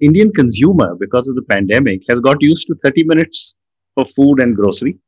Indian 0.00 0.32
consumer, 0.32 0.94
because 0.96 1.28
of 1.28 1.36
the 1.36 1.42
pandemic, 1.42 2.02
has 2.08 2.20
got 2.20 2.36
used 2.40 2.66
to 2.66 2.74
30 2.84 3.04
minutes 3.04 3.54
for 3.94 4.04
food 4.04 4.40
and 4.40 4.56
grocery 4.56 4.98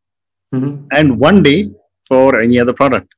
mm-hmm. 0.55 0.87
and 0.93 1.19
one 1.19 1.43
day 1.43 1.71
for 2.07 2.41
any 2.41 2.59
other 2.59 2.73
product. 2.73 3.13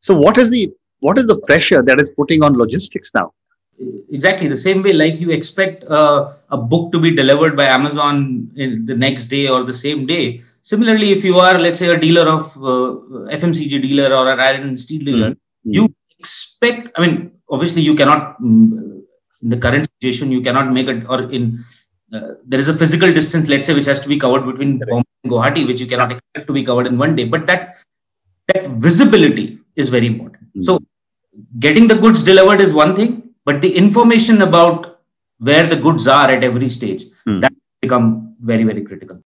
So 0.00 0.14
what 0.14 0.38
is 0.38 0.50
the 0.50 0.72
what 1.00 1.18
is 1.18 1.26
the 1.26 1.38
pressure 1.40 1.82
that 1.82 2.00
is 2.00 2.10
putting 2.10 2.42
on 2.42 2.54
logistics 2.54 3.10
now? 3.14 3.32
Exactly 4.10 4.48
the 4.48 4.58
same 4.58 4.82
way, 4.82 4.92
like 4.92 5.20
you 5.20 5.30
expect 5.30 5.84
uh, 5.84 6.32
a 6.50 6.56
book 6.56 6.90
to 6.90 6.98
be 6.98 7.14
delivered 7.14 7.56
by 7.56 7.66
Amazon 7.66 8.50
in 8.56 8.86
the 8.86 8.96
next 8.96 9.26
day 9.26 9.46
or 9.48 9.62
the 9.62 9.74
same 9.74 10.06
day. 10.06 10.40
Similarly, 10.62 11.12
if 11.12 11.22
you 11.22 11.38
are, 11.38 11.56
let's 11.58 11.78
say, 11.78 11.88
a 11.88 11.98
dealer 11.98 12.28
of 12.28 12.56
uh, 12.56 13.30
FMCG 13.30 13.80
dealer 13.80 14.12
or 14.14 14.32
an 14.32 14.40
iron 14.40 14.62
and 14.62 14.80
steel 14.80 15.04
dealer, 15.04 15.30
mm-hmm. 15.30 15.70
you 15.70 15.94
expect. 16.18 16.90
I 16.96 17.06
mean, 17.06 17.30
obviously, 17.48 17.82
you 17.82 17.94
cannot 17.94 18.42
mm, 18.42 18.97
in 19.42 19.50
the 19.50 19.56
current 19.56 19.88
situation 19.94 20.32
you 20.32 20.40
cannot 20.40 20.72
make 20.72 20.88
it 20.88 21.04
or 21.08 21.30
in 21.30 21.64
uh, 22.12 22.30
there 22.44 22.58
is 22.58 22.68
a 22.68 22.74
physical 22.74 23.12
distance 23.12 23.48
let's 23.48 23.66
say 23.66 23.74
which 23.74 23.84
has 23.84 24.00
to 24.00 24.08
be 24.08 24.18
covered 24.18 24.44
between 24.50 24.78
Bombay 24.78 25.04
and 25.24 25.32
Guwahati 25.32 25.66
which 25.66 25.80
you 25.80 25.86
cannot 25.86 26.12
expect 26.12 26.46
to 26.46 26.52
be 26.52 26.64
covered 26.64 26.86
in 26.86 26.98
one 26.98 27.14
day. 27.14 27.24
But 27.24 27.46
that 27.46 27.76
that 28.48 28.66
visibility 28.66 29.58
is 29.76 29.88
very 29.88 30.06
important. 30.06 30.44
Mm-hmm. 30.44 30.62
so 30.62 30.80
getting 31.58 31.86
the 31.86 31.94
goods 31.94 32.22
delivered 32.22 32.60
is 32.60 32.72
one 32.72 32.96
thing 32.96 33.22
but 33.44 33.60
the 33.62 33.70
information 33.76 34.42
about 34.42 35.00
where 35.38 35.66
the 35.66 35.76
goods 35.76 36.08
are 36.08 36.30
at 36.30 36.42
every 36.42 36.68
stage 36.68 37.04
hmm. 37.24 37.40
that 37.40 37.52
become 37.80 38.34
very 38.40 38.64
very 38.64 38.82
critical. 38.82 39.22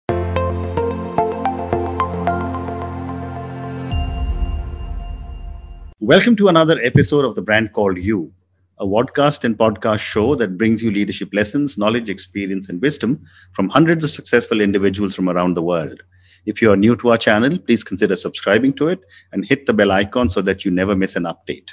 Welcome 6.00 6.36
to 6.38 6.48
another 6.48 6.81
episode 6.81 7.26
of 7.26 7.36
the 7.36 7.41
brand 7.41 7.73
called 7.73 7.98
you 8.00 8.34
a 8.80 8.86
podcast 8.86 9.44
and 9.44 9.58
podcast 9.58 10.00
show 10.00 10.36
that 10.36 10.58
brings 10.58 10.82
you 10.82 10.92
leadership 10.92 11.30
lessons 11.34 11.78
knowledge 11.78 12.10
experience 12.10 12.70
and 12.70 12.82
wisdom 12.82 13.22
from 13.54 13.70
hundreds 13.70 14.04
of 14.04 14.10
successful 14.10 14.62
individuals 14.62 15.16
from 15.16 15.30
around 15.30 15.53
the 15.53 15.62
world 15.62 16.02
if 16.45 16.62
you 16.62 16.72
are 16.72 16.78
new 16.78 16.95
to 16.95 17.09
our 17.09 17.18
channel 17.18 17.58
please 17.59 17.84
consider 17.84 18.16
subscribing 18.16 18.73
to 18.73 18.88
it 18.88 19.00
and 19.34 19.45
hit 19.45 19.66
the 19.66 19.73
bell 19.73 19.92
icon 19.92 20.30
so 20.30 20.42
that 20.42 20.64
you 20.64 20.72
never 20.72 20.95
miss 20.95 21.16
an 21.16 21.23
update 21.23 21.72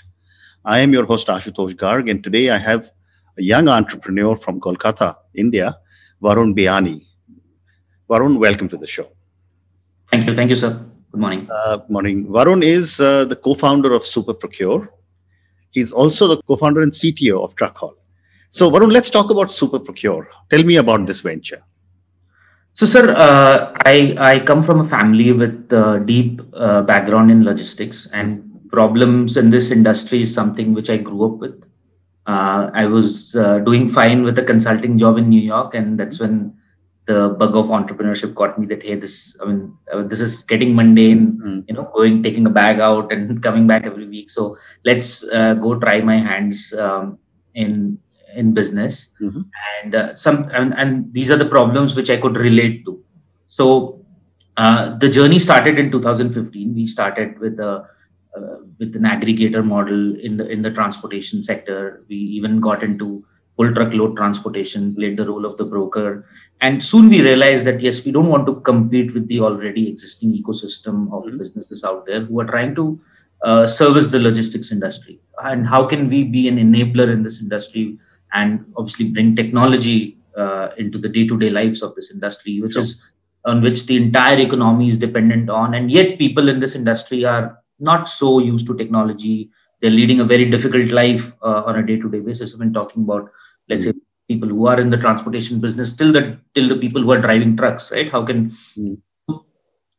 I 0.68 0.80
am 0.80 0.92
your 0.92 1.04
host 1.04 1.28
Ashutosh 1.28 1.74
Garg, 1.76 2.10
and 2.10 2.24
today 2.24 2.50
I 2.50 2.58
have 2.58 2.90
a 3.38 3.42
young 3.42 3.68
entrepreneur 3.68 4.36
from 4.36 4.60
Kolkata, 4.60 5.14
India, 5.32 5.76
Varun 6.20 6.56
Biyani. 6.58 7.06
Varun, 8.10 8.40
welcome 8.40 8.68
to 8.70 8.76
the 8.76 8.86
show. 8.86 9.08
Thank 10.10 10.26
you. 10.26 10.34
Thank 10.34 10.50
you, 10.50 10.56
sir. 10.56 10.84
Good 11.12 11.20
morning. 11.20 11.46
Uh, 11.48 11.78
morning. 11.88 12.26
Varun 12.26 12.64
is 12.64 12.98
uh, 12.98 13.26
the 13.26 13.36
co 13.36 13.54
founder 13.54 13.92
of 13.92 14.02
Superprocure. 14.02 14.88
He's 15.76 15.92
also 15.92 16.26
the 16.26 16.38
co 16.48 16.56
founder 16.56 16.80
and 16.80 16.90
CTO 16.90 17.44
of 17.44 17.54
TruckHall. 17.54 17.96
So, 18.48 18.70
Varun, 18.70 18.90
let's 18.90 19.10
talk 19.10 19.28
about 19.30 19.48
Superprocure. 19.48 20.26
Tell 20.48 20.62
me 20.64 20.76
about 20.76 21.04
this 21.04 21.20
venture. 21.20 21.62
So, 22.72 22.86
sir, 22.86 23.14
uh, 23.14 23.74
I, 23.84 24.16
I 24.18 24.40
come 24.40 24.62
from 24.62 24.80
a 24.80 24.88
family 24.88 25.32
with 25.32 25.70
a 25.70 26.02
deep 26.02 26.40
uh, 26.54 26.80
background 26.80 27.30
in 27.30 27.44
logistics 27.44 28.08
and 28.14 28.42
problems 28.72 29.36
in 29.36 29.50
this 29.50 29.70
industry 29.70 30.22
is 30.22 30.32
something 30.32 30.72
which 30.72 30.88
I 30.88 30.96
grew 30.96 31.26
up 31.26 31.40
with. 31.40 31.66
Uh, 32.26 32.70
I 32.72 32.86
was 32.86 33.36
uh, 33.36 33.58
doing 33.58 33.90
fine 33.90 34.22
with 34.22 34.38
a 34.38 34.42
consulting 34.42 34.96
job 34.96 35.18
in 35.18 35.28
New 35.28 35.42
York, 35.42 35.74
and 35.74 36.00
that's 36.00 36.18
when 36.18 36.56
the 37.06 37.30
bug 37.38 37.56
of 37.56 37.66
entrepreneurship 37.66 38.34
got 38.34 38.58
me. 38.58 38.66
That 38.66 38.82
hey, 38.82 38.96
this 38.96 39.36
I 39.40 39.46
mean, 39.46 39.76
uh, 39.92 40.02
this 40.02 40.20
is 40.20 40.42
getting 40.42 40.74
mundane. 40.74 41.40
Mm. 41.42 41.64
You 41.68 41.74
know, 41.74 41.90
going 41.94 42.22
taking 42.22 42.46
a 42.46 42.50
bag 42.50 42.80
out 42.80 43.12
and 43.12 43.42
coming 43.46 43.66
back 43.66 43.86
every 43.86 44.06
week. 44.06 44.30
So 44.30 44.56
let's 44.84 45.24
uh, 45.32 45.54
go 45.54 45.78
try 45.78 46.00
my 46.00 46.18
hands 46.18 46.72
um, 46.78 47.18
in 47.54 47.98
in 48.34 48.52
business, 48.52 49.12
mm-hmm. 49.20 49.42
and 49.82 49.94
uh, 49.94 50.14
some 50.14 50.50
and, 50.52 50.74
and 50.74 51.12
these 51.12 51.30
are 51.30 51.36
the 51.36 51.48
problems 51.48 51.94
which 51.94 52.10
I 52.10 52.16
could 52.16 52.36
relate 52.36 52.84
to. 52.84 53.02
So 53.46 54.04
uh, 54.56 54.96
the 54.98 55.08
journey 55.08 55.38
started 55.38 55.78
in 55.78 55.90
2015. 55.90 56.74
We 56.74 56.86
started 56.86 57.38
with 57.38 57.58
a 57.60 57.86
uh, 58.36 58.56
with 58.78 58.94
an 58.96 59.04
aggregator 59.04 59.64
model 59.64 60.18
in 60.20 60.36
the 60.36 60.48
in 60.48 60.62
the 60.62 60.70
transportation 60.70 61.42
sector. 61.42 62.04
We 62.08 62.16
even 62.16 62.60
got 62.60 62.82
into 62.82 63.24
full 63.56 63.72
truckload 63.74 64.16
transportation, 64.16 64.94
played 64.94 65.16
the 65.16 65.26
role 65.26 65.46
of 65.46 65.56
the 65.56 65.64
broker, 65.64 66.26
and 66.60 66.82
soon 66.82 67.08
we 67.08 67.22
realized 67.22 67.66
that 67.66 67.80
yes, 67.80 68.04
we 68.04 68.12
don't 68.12 68.28
want 68.28 68.46
to 68.46 68.60
compete 68.60 69.14
with 69.14 69.28
the 69.28 69.40
already 69.40 69.88
existing 69.88 70.32
ecosystem 70.32 71.12
of 71.12 71.24
mm-hmm. 71.24 71.38
businesses 71.38 71.84
out 71.84 72.06
there 72.06 72.20
who 72.20 72.40
are 72.40 72.46
trying 72.46 72.74
to 72.74 73.00
uh, 73.42 73.66
service 73.66 74.06
the 74.06 74.18
logistics 74.18 74.72
industry. 74.72 75.20
And 75.44 75.66
how 75.66 75.86
can 75.86 76.08
we 76.08 76.24
be 76.24 76.48
an 76.48 76.56
enabler 76.56 77.12
in 77.12 77.22
this 77.22 77.40
industry 77.40 77.98
and 78.32 78.64
obviously 78.76 79.10
bring 79.10 79.36
technology 79.36 80.18
uh, 80.36 80.68
into 80.78 80.98
the 80.98 81.08
day-to-day 81.08 81.50
lives 81.50 81.82
of 81.82 81.94
this 81.94 82.10
industry, 82.10 82.60
which 82.60 82.72
sure. 82.72 82.82
is 82.82 83.02
on 83.44 83.60
which 83.60 83.86
the 83.86 83.96
entire 83.96 84.38
economy 84.38 84.88
is 84.88 84.98
dependent 84.98 85.48
on, 85.48 85.74
and 85.74 85.90
yet 85.90 86.18
people 86.18 86.48
in 86.48 86.58
this 86.58 86.74
industry 86.74 87.24
are 87.24 87.62
not 87.78 88.08
so 88.08 88.38
used 88.40 88.66
to 88.66 88.76
technology. 88.76 89.50
They're 89.86 89.94
leading 89.94 90.18
a 90.18 90.24
very 90.24 90.46
difficult 90.50 90.90
life 90.90 91.32
uh, 91.40 91.62
on 91.64 91.78
a 91.78 91.86
day-to-day 91.86 92.18
basis. 92.18 92.56
When 92.56 92.72
talking 92.72 93.04
about, 93.04 93.30
let's 93.68 93.86
mm. 93.86 93.92
say, 93.92 93.98
people 94.26 94.48
who 94.48 94.66
are 94.66 94.80
in 94.80 94.90
the 94.90 94.96
transportation 94.96 95.60
business, 95.60 95.92
till 95.94 96.10
the 96.12 96.38
till 96.54 96.68
the 96.68 96.76
people 96.76 97.02
who 97.02 97.12
are 97.12 97.20
driving 97.20 97.56
trucks, 97.56 97.92
right? 97.92 98.10
How 98.10 98.24
can 98.24 98.50
mm. 98.76 98.98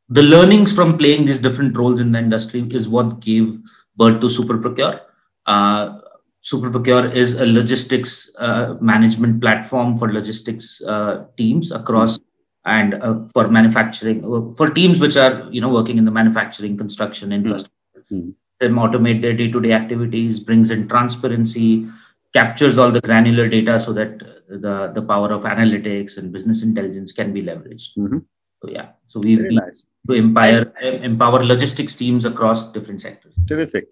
the 0.10 0.24
learnings 0.24 0.74
from 0.74 0.98
playing 0.98 1.24
these 1.24 1.40
different 1.40 1.78
roles 1.78 2.02
in 2.02 2.12
the 2.12 2.20
industry 2.20 2.68
is 2.72 2.90
what 2.90 3.22
gave 3.22 3.58
birth 3.96 4.20
to 4.20 4.28
Superprocure. 4.28 5.00
Uh, 5.46 6.00
Superprocure 6.44 7.14
is 7.14 7.34
a 7.34 7.46
logistics 7.46 8.30
uh, 8.38 8.76
management 8.82 9.40
platform 9.42 9.98
for 9.98 10.12
logistics 10.12 10.82
uh, 10.82 11.26
teams 11.38 11.72
across 11.72 12.20
and 12.66 12.96
uh, 12.96 13.20
for 13.34 13.48
manufacturing 13.48 14.24
uh, 14.24 14.54
for 14.56 14.68
teams 14.68 15.00
which 15.00 15.16
are 15.16 15.48
you 15.50 15.62
know 15.62 15.70
working 15.70 15.98
in 15.98 16.06
the 16.06 16.12
manufacturing 16.12 16.78
construction 16.78 17.32
infrastructure 17.32 18.04
mm-hmm. 18.12 18.32
Them 18.60 18.76
automate 18.76 19.22
their 19.22 19.34
day-to-day 19.34 19.72
activities 19.72 20.40
brings 20.40 20.72
in 20.72 20.88
transparency 20.88 21.88
captures 22.34 22.78
all 22.78 22.92
the 22.92 23.02
granular 23.02 23.48
data 23.48 23.80
so 23.80 23.94
that 23.94 24.20
the 24.50 24.92
the 24.94 25.02
power 25.02 25.32
of 25.32 25.44
analytics 25.44 26.18
and 26.18 26.32
business 26.32 26.64
intelligence 26.64 27.12
can 27.12 27.34
be 27.34 27.44
leveraged. 27.44 27.98
Mm-hmm. 27.98 28.20
so 28.62 28.70
yeah. 28.70 28.90
So 29.08 29.20
we, 29.20 29.36
nice. 29.36 29.86
to 30.08 30.14
empower 30.14 30.74
empower 30.82 31.44
logistics 31.44 31.96
teams 31.96 32.26
across 32.26 32.72
different 32.72 33.02
sectors. 33.02 33.34
Terrific. 33.48 33.88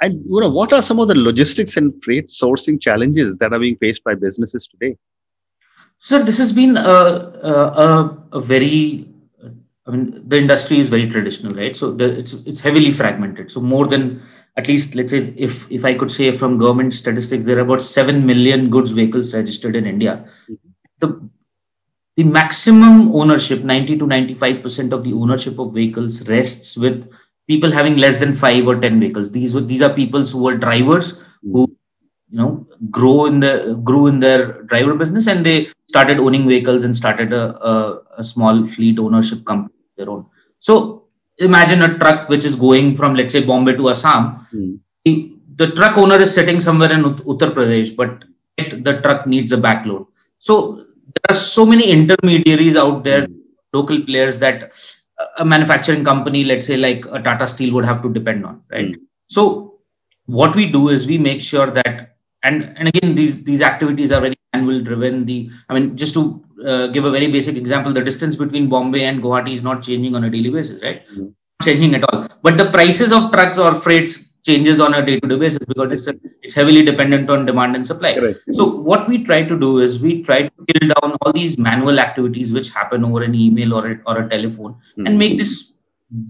And 0.00 0.24
you 0.28 0.40
know 0.40 0.50
what 0.50 0.72
are 0.72 0.82
some 0.82 1.00
of 1.00 1.08
the 1.08 1.14
logistics 1.14 1.76
and 1.76 1.92
freight 2.02 2.28
sourcing 2.28 2.80
challenges 2.80 3.36
that 3.38 3.52
are 3.52 3.58
being 3.58 3.76
faced 3.76 4.04
by 4.04 4.14
businesses 4.14 4.66
today? 4.66 4.96
So 5.98 6.22
this 6.22 6.36
has 6.38 6.52
been 6.52 6.76
a, 6.76 6.80
a, 6.80 8.18
a, 8.32 8.40
very, 8.40 9.08
I 9.86 9.90
mean, 9.90 10.22
the 10.26 10.38
industry 10.38 10.78
is 10.78 10.88
very 10.88 11.08
traditional, 11.08 11.54
right? 11.54 11.76
So 11.76 11.90
the, 11.92 12.18
it's 12.18 12.32
it's 12.32 12.60
heavily 12.60 12.90
fragmented. 12.90 13.52
So 13.52 13.60
more 13.60 13.86
than 13.86 14.22
at 14.56 14.66
least 14.66 14.94
let's 14.94 15.10
say 15.10 15.34
if 15.36 15.70
if 15.70 15.84
I 15.84 15.94
could 15.94 16.10
say 16.10 16.32
from 16.32 16.56
government 16.58 16.94
statistics, 16.94 17.44
there 17.44 17.58
are 17.58 17.66
about 17.68 17.82
seven 17.82 18.24
million 18.24 18.70
goods 18.70 18.92
vehicles 18.92 19.34
registered 19.34 19.76
in 19.76 19.86
India. 19.86 20.24
Mm-hmm. 20.48 20.54
The 21.00 21.30
the 22.16 22.24
maximum 22.24 23.14
ownership, 23.14 23.62
90 23.64 23.98
to 23.98 24.06
95 24.06 24.62
percent 24.62 24.92
of 24.94 25.04
the 25.04 25.12
ownership 25.12 25.58
of 25.58 25.74
vehicles 25.74 26.26
rests 26.28 26.78
with 26.78 27.12
people 27.46 27.70
having 27.70 27.98
less 27.98 28.16
than 28.16 28.32
five 28.32 28.66
or 28.66 28.80
ten 28.80 28.98
vehicles. 28.98 29.32
These 29.32 29.52
were 29.52 29.60
these 29.60 29.82
are 29.82 29.92
people 29.92 30.24
who 30.24 30.48
are 30.48 30.56
drivers 30.56 31.18
mm-hmm. 31.18 31.52
who 31.52 31.76
you 32.30 32.38
know 32.38 32.66
grow 32.90 33.26
in 33.26 33.40
the 33.40 33.78
grew 33.84 34.06
in 34.06 34.20
their 34.20 34.62
driver 34.62 34.94
business 34.94 35.26
and 35.26 35.44
they 35.44 35.68
started 35.88 36.18
owning 36.18 36.48
vehicles 36.48 36.84
and 36.84 36.96
started 36.96 37.34
a, 37.34 37.44
a, 37.72 38.02
a 38.18 38.24
small 38.24 38.66
fleet 38.66 38.98
ownership 38.98 39.44
company 39.44 39.73
their 39.96 40.10
own 40.10 40.24
so 40.58 40.74
imagine 41.38 41.82
a 41.82 41.98
truck 41.98 42.28
which 42.28 42.44
is 42.44 42.56
going 42.56 42.94
from 42.94 43.14
let's 43.14 43.32
say 43.32 43.42
bombay 43.50 43.74
to 43.74 43.88
assam 43.90 44.46
mm. 44.52 44.78
the, 45.04 45.36
the, 45.56 45.68
truck 45.72 45.96
owner 45.98 46.16
is 46.16 46.32
sitting 46.34 46.60
somewhere 46.60 46.92
in 46.92 47.02
uttar 47.02 47.50
pradesh 47.56 47.94
but 48.00 48.24
the 48.88 49.00
truck 49.04 49.26
needs 49.26 49.52
a 49.52 49.56
backload 49.56 50.06
so 50.38 50.54
there 51.14 51.30
are 51.30 51.42
so 51.54 51.64
many 51.66 51.90
intermediaries 51.90 52.76
out 52.76 53.02
there 53.04 53.26
mm. 53.26 53.34
local 53.72 54.00
players 54.02 54.38
that 54.38 54.72
a 55.38 55.44
manufacturing 55.44 56.04
company 56.04 56.44
let's 56.44 56.66
say 56.66 56.76
like 56.76 57.04
a 57.06 57.20
tata 57.22 57.46
steel 57.46 57.72
would 57.74 57.84
have 57.84 58.02
to 58.02 58.12
depend 58.12 58.44
on 58.46 58.62
right 58.70 58.92
mm. 58.92 59.00
so 59.26 59.74
what 60.26 60.54
we 60.56 60.70
do 60.70 60.88
is 60.88 61.06
we 61.06 61.18
make 61.18 61.42
sure 61.42 61.70
that 61.70 62.16
and 62.42 62.74
and 62.76 62.88
again 62.88 63.14
these 63.14 63.42
these 63.44 63.60
activities 63.60 64.12
are 64.12 64.20
very 64.20 64.38
manual 64.54 64.80
driven 64.88 65.24
the 65.30 65.38
i 65.68 65.74
mean 65.74 65.96
just 65.96 66.14
to 66.18 66.22
uh, 66.66 66.86
give 66.88 67.04
a 67.04 67.10
very 67.10 67.28
basic 67.36 67.56
example 67.56 67.92
the 67.92 68.04
distance 68.10 68.36
between 68.36 68.68
bombay 68.68 69.04
and 69.04 69.22
guwahati 69.22 69.52
is 69.58 69.64
not 69.70 69.82
changing 69.82 70.14
on 70.14 70.24
a 70.24 70.30
daily 70.30 70.50
basis 70.50 70.82
right 70.82 71.06
mm-hmm. 71.08 71.28
changing 71.68 71.94
at 71.94 72.04
all 72.10 72.26
but 72.42 72.56
the 72.62 72.70
prices 72.78 73.12
of 73.18 73.30
trucks 73.32 73.58
or 73.58 73.74
freights 73.74 74.14
changes 74.48 74.78
on 74.78 74.92
a 74.94 75.04
day-to-day 75.04 75.36
basis 75.36 75.64
because 75.66 75.90
it's, 75.96 76.06
a, 76.06 76.14
it's 76.42 76.54
heavily 76.54 76.82
dependent 76.82 77.30
on 77.30 77.46
demand 77.46 77.74
and 77.76 77.86
supply 77.86 78.14
right. 78.24 78.36
so 78.52 78.64
what 78.90 79.08
we 79.08 79.24
try 79.24 79.42
to 79.42 79.58
do 79.58 79.78
is 79.78 80.00
we 80.00 80.22
try 80.22 80.42
to 80.42 80.66
kill 80.70 80.88
down 80.94 81.16
all 81.22 81.32
these 81.32 81.56
manual 81.56 81.98
activities 81.98 82.52
which 82.52 82.68
happen 82.70 83.04
over 83.04 83.22
an 83.22 83.34
email 83.34 83.72
or 83.72 83.92
a, 83.92 84.00
or 84.06 84.18
a 84.22 84.28
telephone 84.28 84.74
mm-hmm. 84.74 85.06
and 85.06 85.18
make 85.18 85.38
this 85.38 85.74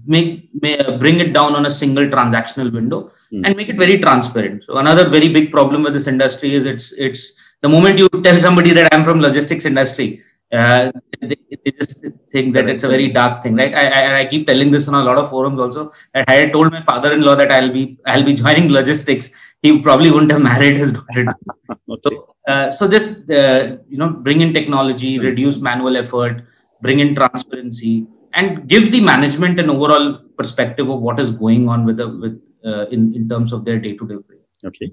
make 0.06 0.48
may, 0.62 0.78
uh, 0.78 0.96
bring 0.98 1.18
it 1.20 1.32
down 1.32 1.54
on 1.54 1.66
a 1.66 1.70
single 1.70 2.06
transactional 2.06 2.72
window 2.72 3.10
mm. 3.32 3.42
and 3.44 3.56
make 3.56 3.68
it 3.68 3.76
very 3.76 3.98
transparent 3.98 4.62
so 4.64 4.76
another 4.78 5.06
very 5.08 5.28
big 5.28 5.50
problem 5.50 5.82
with 5.82 5.92
this 5.92 6.06
industry 6.06 6.54
is 6.54 6.64
it's 6.64 6.92
it's 6.92 7.32
the 7.64 7.70
moment 7.74 7.98
you 7.98 8.08
tell 8.26 8.38
somebody 8.46 8.72
that 8.78 8.92
I'm 8.92 9.04
from 9.08 9.20
logistics 9.20 9.64
industry, 9.64 10.08
uh, 10.52 10.92
they, 11.20 11.38
they, 11.64 11.70
just 11.78 12.04
think 12.30 12.54
that 12.54 12.68
it's 12.68 12.84
a 12.84 12.88
very 12.88 13.08
dark 13.08 13.42
thing, 13.42 13.56
right? 13.56 13.74
I, 13.74 13.84
I, 13.98 14.18
I, 14.18 14.24
keep 14.26 14.46
telling 14.46 14.70
this 14.70 14.86
on 14.88 14.94
a 14.94 15.02
lot 15.02 15.16
of 15.16 15.30
forums 15.30 15.58
also. 15.58 15.90
That 16.12 16.28
I 16.28 16.34
had 16.34 16.52
told 16.52 16.70
my 16.70 16.82
father-in-law 16.84 17.34
that 17.36 17.50
I'll 17.50 17.72
be 17.72 17.98
I'll 18.06 18.22
be 18.22 18.34
joining 18.34 18.68
logistics, 18.68 19.30
he 19.62 19.80
probably 19.80 20.10
wouldn't 20.10 20.30
have 20.30 20.42
married 20.42 20.76
his 20.76 20.92
daughter. 20.92 21.34
okay. 21.90 22.16
Uh, 22.46 22.70
so 22.70 22.86
just 22.86 23.30
uh, 23.30 23.78
you 23.88 23.98
know, 23.98 24.10
bring 24.10 24.42
in 24.42 24.52
technology, 24.52 25.18
reduce 25.18 25.60
manual 25.60 25.96
effort, 25.96 26.44
bring 26.82 27.00
in 27.00 27.14
transparency, 27.14 28.06
and 28.34 28.68
give 28.68 28.92
the 28.92 29.00
management 29.00 29.58
an 29.58 29.70
overall 29.70 30.18
perspective 30.36 30.88
of 30.90 31.00
what 31.00 31.18
is 31.18 31.30
going 31.30 31.68
on 31.68 31.86
with 31.86 31.96
the 31.96 32.08
with 32.08 32.40
uh, 32.64 32.86
in 32.88 33.14
in 33.14 33.28
terms 33.28 33.52
of 33.52 33.64
their 33.64 33.78
day-to-day. 33.78 34.18
Okay, 34.66 34.92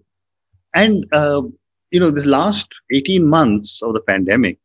and 0.74 1.06
uh, 1.12 1.42
you 1.92 2.00
know, 2.00 2.12
this 2.12 2.26
last 2.26 2.74
eighteen 2.92 3.28
months 3.28 3.82
of 3.84 3.94
the 3.94 4.02
pandemic 4.02 4.58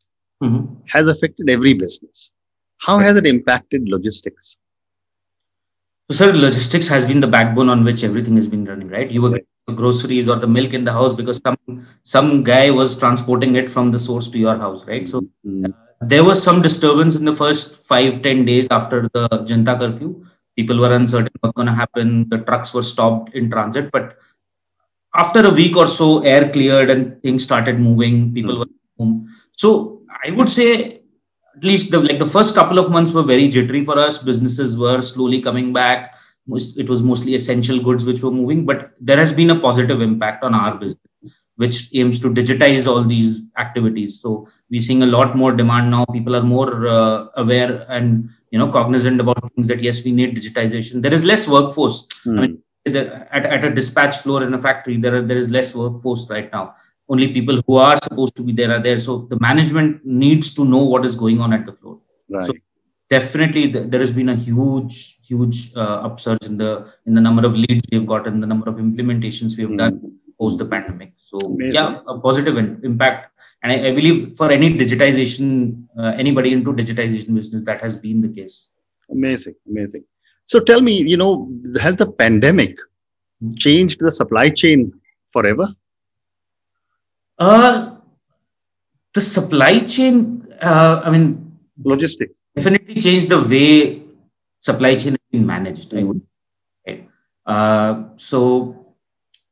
mm-hmm. 0.43 0.75
has 0.87 1.09
affected 1.09 1.51
every 1.51 1.75
business. 1.75 2.33
How 2.79 2.99
has 2.99 3.17
it 3.17 3.27
impacted 3.27 3.89
logistics? 3.89 4.59
So, 6.11 6.17
sir, 6.17 6.33
logistics 6.33 6.87
has 6.87 7.07
been 7.07 7.21
the 7.21 7.27
backbone 7.27 7.69
on 7.69 7.83
which 7.83 8.05
everything 8.05 8.37
has 8.37 8.47
been 8.47 8.65
running, 8.65 8.89
right? 8.89 9.11
You 9.11 9.23
were 9.23 9.31
right. 9.31 9.47
groceries 9.75 10.29
or 10.29 10.37
the 10.37 10.47
milk 10.47 10.73
in 10.73 10.85
the 10.85 10.93
house 10.93 11.13
because 11.13 11.41
some 11.45 11.87
some 12.05 12.45
guy 12.45 12.71
was 12.71 12.97
transporting 12.99 13.57
it 13.57 13.71
from 13.71 13.91
the 13.91 13.99
source 13.99 14.29
to 14.29 14.39
your 14.39 14.57
house, 14.57 14.85
right? 14.87 15.09
So, 15.09 15.23
mm-hmm. 15.23 15.65
uh, 15.65 15.69
there 16.01 16.23
was 16.23 16.43
some 16.43 16.63
disturbance 16.63 17.17
in 17.17 17.25
the 17.25 17.33
first 17.33 17.85
five 17.87 18.23
ten 18.23 18.45
days 18.45 18.69
after 18.71 19.09
the 19.13 19.29
Janta 19.51 19.79
curfew. 19.79 20.25
People 20.55 20.79
were 20.79 20.95
uncertain 20.95 21.33
what's 21.41 21.57
going 21.57 21.67
to 21.67 21.73
happen. 21.73 22.29
The 22.29 22.39
trucks 22.39 22.73
were 22.73 22.83
stopped 22.83 23.35
in 23.35 23.51
transit, 23.51 23.91
but 23.91 24.17
after 25.17 25.47
a 25.47 25.51
week 25.51 25.77
or 25.77 25.87
so, 25.87 26.23
air 26.23 26.51
cleared 26.51 26.91
and 26.91 27.23
things 27.23 27.43
started 27.43 27.81
moving. 27.81 28.33
People 28.35 28.55
mm-hmm. 28.55 28.61
were 28.61 29.05
home. 29.05 29.29
So 29.57 30.03
I 30.25 30.31
would 30.31 30.49
say 30.49 31.01
at 31.57 31.65
least 31.65 31.91
the 31.91 32.01
like 32.01 32.19
the 32.19 32.27
first 32.27 32.55
couple 32.55 32.79
of 32.79 32.91
months 32.91 33.13
were 33.13 33.23
very 33.23 33.49
jittery 33.49 33.85
for 33.85 33.99
us. 33.99 34.19
Businesses 34.19 34.77
were 34.77 35.03
slowly 35.03 35.41
coming 35.41 35.73
back. 35.73 36.15
It 36.77 36.89
was 36.89 37.03
mostly 37.03 37.35
essential 37.35 37.81
goods 37.81 38.05
which 38.05 38.23
were 38.23 38.31
moving, 38.31 38.65
but 38.65 38.93
there 39.01 39.17
has 39.17 39.33
been 39.33 39.51
a 39.51 39.59
positive 39.59 40.01
impact 40.01 40.45
on 40.45 40.55
our 40.55 40.77
business, 40.77 41.49
which 41.57 41.89
aims 41.93 42.21
to 42.21 42.29
digitize 42.29 42.87
all 42.87 43.03
these 43.03 43.43
activities. 43.59 44.21
So 44.21 44.47
we're 44.71 44.81
seeing 44.81 45.03
a 45.03 45.07
lot 45.07 45.37
more 45.37 45.51
demand 45.51 45.91
now. 45.91 46.05
People 46.05 46.37
are 46.37 46.43
more 46.43 46.87
uh, 46.87 47.27
aware 47.37 47.85
and 47.89 48.31
you 48.51 48.61
know 48.61 48.71
cognizant 48.71 49.21
about 49.21 49.53
things 49.55 49.67
that 49.69 49.83
yes, 49.83 50.05
we 50.05 50.13
need 50.13 50.37
digitization. 50.37 51.03
There 51.03 51.15
is 51.15 51.25
less 51.25 51.49
workforce. 51.49 52.07
Mm. 52.25 52.39
I 52.39 52.41
mean, 52.43 52.63
at, 52.87 53.47
at 53.47 53.65
a 53.65 53.75
dispatch 53.75 54.19
floor 54.19 54.43
in 54.43 54.55
a 54.55 54.59
factory, 54.59 54.97
there 54.97 55.17
are, 55.17 55.23
there 55.23 55.37
is 55.37 55.49
less 55.49 55.75
workforce 55.75 56.29
right 56.31 56.51
now. 56.53 56.75
Only 57.09 57.33
people 57.33 57.63
who 57.67 57.77
are 57.77 57.97
supposed 58.03 58.37
to 58.37 58.43
be 58.43 58.53
there 58.53 58.73
are 58.73 58.83
there. 58.83 58.99
So 59.01 59.27
the 59.31 59.39
management 59.41 60.05
needs 60.05 60.55
to 60.55 60.65
know 60.65 60.83
what 60.83 61.07
is 61.07 61.15
going 61.15 61.41
on 61.41 61.53
at 61.53 61.67
the 61.67 61.73
floor. 61.73 62.01
Right. 62.29 62.47
so 62.47 62.53
definitely 63.09 63.71
th- 63.73 63.91
there 63.91 64.01
has 64.01 64.13
been 64.13 64.29
a 64.29 64.35
huge 64.35 65.19
huge 65.27 65.75
uh, 65.77 65.99
upsurge 66.07 66.45
in 66.45 66.57
the 66.57 66.93
in 67.07 67.15
the 67.15 67.21
number 67.21 67.47
of 67.47 67.55
leads 67.55 67.85
we 67.91 67.99
have 67.99 68.07
gotten 68.07 68.41
the 68.41 68.47
number 68.47 68.69
of 68.69 68.77
implementations 68.77 69.57
we 69.57 69.63
have 69.63 69.73
mm. 69.73 69.79
done 69.79 70.13
post 70.39 70.59
the 70.59 70.67
pandemic. 70.67 71.13
So 71.17 71.39
Amazing. 71.39 71.75
yeah 71.75 72.01
a 72.09 72.19
positive 72.19 72.57
in- 72.59 72.81
impact. 72.83 73.33
And 73.63 73.73
I, 73.73 73.89
I, 73.89 73.93
believe 73.95 74.37
for 74.37 74.51
any 74.51 74.77
digitization 74.77 75.87
uh, 75.99 76.13
anybody 76.23 76.53
into 76.53 76.73
digitization 76.73 77.35
business 77.35 77.63
that 77.63 77.81
has 77.81 77.97
been 77.97 78.21
the 78.21 78.29
case. 78.29 78.71
Amazing 79.11 79.55
amazing 79.71 80.05
so 80.47 80.59
tell 80.71 80.81
me 80.89 80.95
you 81.13 81.19
know 81.23 81.33
has 81.87 81.97
the 82.03 82.11
pandemic 82.23 82.79
changed 83.67 83.99
the 84.01 84.13
supply 84.21 84.49
chain 84.49 84.93
forever 85.35 85.67
uh, 87.39 87.97
the 89.17 89.21
supply 89.21 89.81
chain, 89.81 90.47
uh, 90.61 91.01
I 91.05 91.11
mean, 91.11 91.25
logistics 91.85 92.43
definitely 92.55 93.01
changed 93.01 93.29
the 93.29 93.41
way 93.53 94.03
supply 94.61 94.95
chain 94.95 95.13
has 95.13 95.27
been 95.31 95.47
managed. 95.47 95.95
I 95.95 96.03
would. 96.05 96.23
Right? 96.87 97.09
Uh, 97.45 98.05
so 98.17 98.41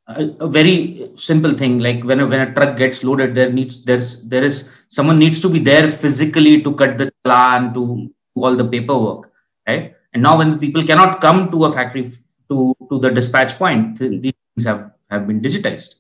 a, 0.06 0.22
a, 0.40 0.48
very 0.48 1.10
simple 1.16 1.52
thing 1.52 1.78
like 1.78 2.02
when 2.02 2.20
a, 2.20 2.26
when 2.26 2.40
a 2.48 2.54
truck 2.54 2.76
gets 2.76 3.04
loaded, 3.04 3.34
there 3.34 3.52
needs 3.52 3.84
there's 3.84 4.24
there 4.24 4.44
is 4.44 4.56
someone 4.88 5.18
needs 5.18 5.40
to 5.40 5.48
be 5.48 5.58
there 5.58 5.88
physically 5.88 6.62
to 6.62 6.74
cut 6.74 6.96
the 6.96 7.12
plan 7.22 7.74
to 7.74 7.86
do 8.34 8.42
all 8.42 8.56
the 8.56 8.68
paperwork, 8.74 9.30
right? 9.68 9.94
And 10.14 10.22
now 10.22 10.38
when 10.38 10.50
the 10.50 10.56
people 10.56 10.84
cannot 10.84 11.20
come 11.20 11.50
to 11.50 11.64
a 11.64 11.72
factory 11.72 12.12
to 12.48 12.74
to 12.88 12.98
the 13.00 13.10
dispatch 13.10 13.58
point, 13.58 13.98
these 13.98 14.32
things 14.32 14.64
have 14.64 14.92
have 15.10 15.26
been 15.26 15.40
digitized. 15.42 15.96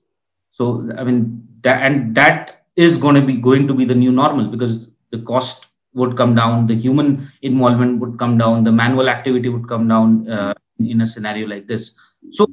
So 0.52 0.88
I 0.96 1.02
mean 1.04 1.46
that 1.62 1.82
and 1.82 2.14
that 2.14 2.64
is 2.76 2.96
going 2.96 3.16
to 3.16 3.22
be 3.22 3.36
going 3.36 3.66
to 3.66 3.74
be 3.74 3.84
the 3.84 3.94
new 3.94 4.12
normal 4.12 4.46
because 4.48 4.88
the 5.10 5.20
cost 5.22 5.68
would 5.94 6.16
come 6.16 6.34
down, 6.34 6.66
the 6.66 6.74
human 6.74 7.28
involvement 7.42 8.00
would 8.00 8.18
come 8.18 8.36
down, 8.38 8.64
the 8.64 8.72
manual 8.72 9.08
activity 9.08 9.48
would 9.48 9.68
come 9.68 9.86
down 9.86 10.28
uh, 10.28 10.54
in 10.78 11.00
a 11.00 11.06
scenario 11.06 11.46
like 11.46 11.66
this. 11.66 11.94
So 12.30 12.46